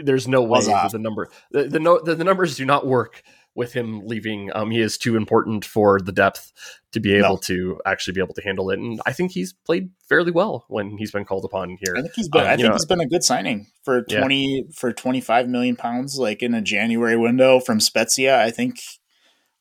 [0.02, 3.22] there's no way the number the the, no, the, the numbers do not work
[3.54, 4.50] with him leaving.
[4.54, 6.52] Um, he is too important for the depth
[6.92, 7.36] to be able no.
[7.36, 10.96] to actually be able to handle it, and I think he's played fairly well when
[10.96, 11.94] he's been called upon here.
[11.96, 12.42] I think he's been.
[12.42, 14.62] Um, I think know, he's been a good signing for twenty yeah.
[14.74, 18.40] for twenty five million pounds, like in a January window from Spezia.
[18.40, 18.80] I think.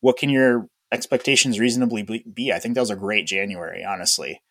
[0.03, 2.51] What can your expectations reasonably be.
[2.51, 4.41] I think that was a great January, honestly.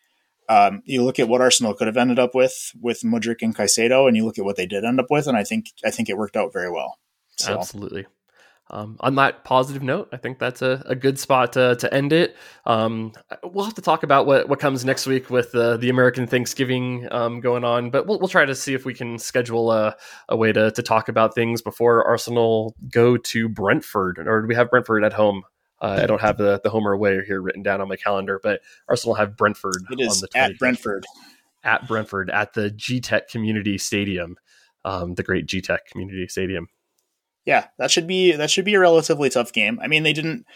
[0.51, 4.09] Um, you look at what Arsenal could have ended up with with Mudryk and Caicedo,
[4.09, 6.11] and you look at what they did end up with, and I think I think
[6.11, 6.99] it worked out very well.
[7.37, 7.57] So.
[7.57, 8.07] Absolutely.
[8.73, 12.13] Um, on that positive note, I think that's a, a good spot to, to end
[12.13, 12.37] it.
[12.67, 16.27] Um, we'll have to talk about what, what comes next week with uh, the American
[16.29, 19.97] Thanksgiving um, going on, but we'll, we'll try to see if we can schedule a,
[20.29, 24.21] a way to, to talk about things before Arsenal go to Brentford.
[24.25, 25.43] Or do we have Brentford at home?
[25.81, 28.41] Uh, I don't have the, the home or away here written down on my calendar,
[28.43, 29.83] but Arsenal have Brentford.
[29.91, 31.07] It is at Brentford.
[31.63, 34.37] At Brentford at the Gtech Community Stadium,
[34.85, 36.69] um, the great Gtech Community Stadium
[37.47, 39.81] yeah, that should be that should be a relatively tough game.
[39.83, 40.47] I mean, they didn't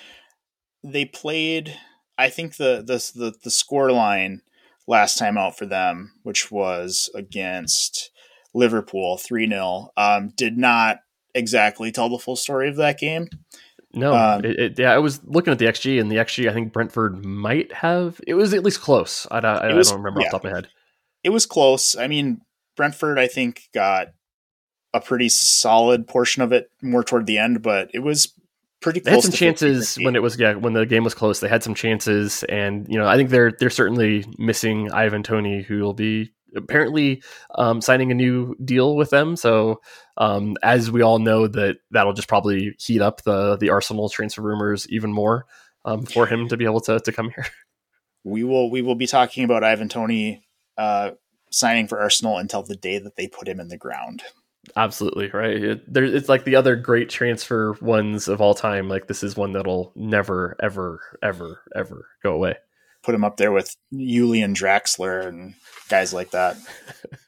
[0.82, 1.76] they played
[2.16, 4.42] I think the the the, the score line
[4.86, 8.10] last time out for them, which was against
[8.52, 10.98] Liverpool 3-0, um, did not
[11.34, 13.28] exactly tell the full story of that game.
[13.94, 16.52] No, um, it, it, yeah, I was looking at the XG, and the XG I
[16.52, 18.20] think Brentford might have.
[18.26, 19.26] It was at least close.
[19.30, 20.68] I, I, I was, don't remember yeah, off the top of my head.
[21.22, 21.96] It was close.
[21.96, 22.40] I mean,
[22.76, 24.08] Brentford I think got
[24.92, 28.32] a pretty solid portion of it more toward the end, but it was
[28.80, 29.10] pretty close.
[29.10, 31.62] they had some chances when it was yeah when the game was close they had
[31.62, 35.94] some chances and you know i think they're they're certainly missing ivan Toney, who will
[35.94, 37.22] be apparently
[37.56, 39.80] um, signing a new deal with them so
[40.16, 44.42] um, as we all know that that'll just probably heat up the the arsenal transfer
[44.42, 45.46] rumors even more
[45.84, 47.46] um, for him to be able to, to come here
[48.24, 50.44] we will we will be talking about ivan Toney
[50.76, 51.12] uh,
[51.50, 54.22] signing for arsenal until the day that they put him in the ground
[54.76, 55.62] Absolutely right.
[55.62, 58.88] It, there, it's like the other great transfer ones of all time.
[58.88, 62.56] Like this is one that'll never, ever, ever, ever go away.
[63.04, 65.54] Put him up there with Julian Draxler and
[65.88, 66.56] guys like that.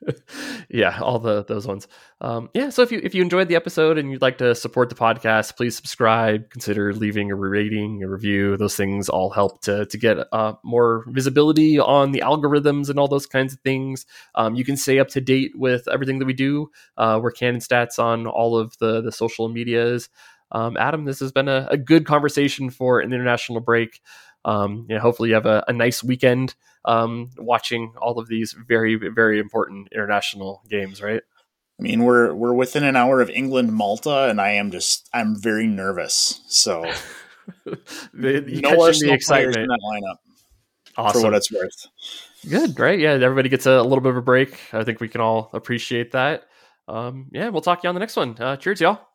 [0.70, 1.86] yeah, all the those ones.
[2.20, 4.88] Um, yeah, so if you if you enjoyed the episode and you'd like to support
[4.88, 6.50] the podcast, please subscribe.
[6.50, 8.56] Consider leaving a rating, a review.
[8.56, 13.08] Those things all help to to get uh, more visibility on the algorithms and all
[13.08, 14.06] those kinds of things.
[14.34, 16.70] Um, you can stay up to date with everything that we do.
[16.96, 20.08] Uh, we're Cannon Stats on all of the the social medias.
[20.52, 24.00] Um, Adam, this has been a, a good conversation for an international break
[24.46, 28.54] um, you know, hopefully you have a, a nice weekend um, watching all of these
[28.66, 31.20] very, very important international games, right?
[31.78, 35.36] I mean, we're we're within an hour of England Malta, and I am just I'm
[35.38, 36.40] very nervous.
[36.46, 36.90] So
[38.14, 40.16] the, no Arsenal excitement in that lineup.
[40.96, 41.20] Awesome.
[41.20, 41.88] For what it's worth.
[42.48, 42.98] Good, right?
[42.98, 44.58] Yeah, everybody gets a, a, little bit of a break.
[44.72, 46.44] I think we can all appreciate that.
[46.88, 48.36] Um, yeah, we'll talk to you on the next one.
[48.40, 49.06] Uh, cheers, y'all.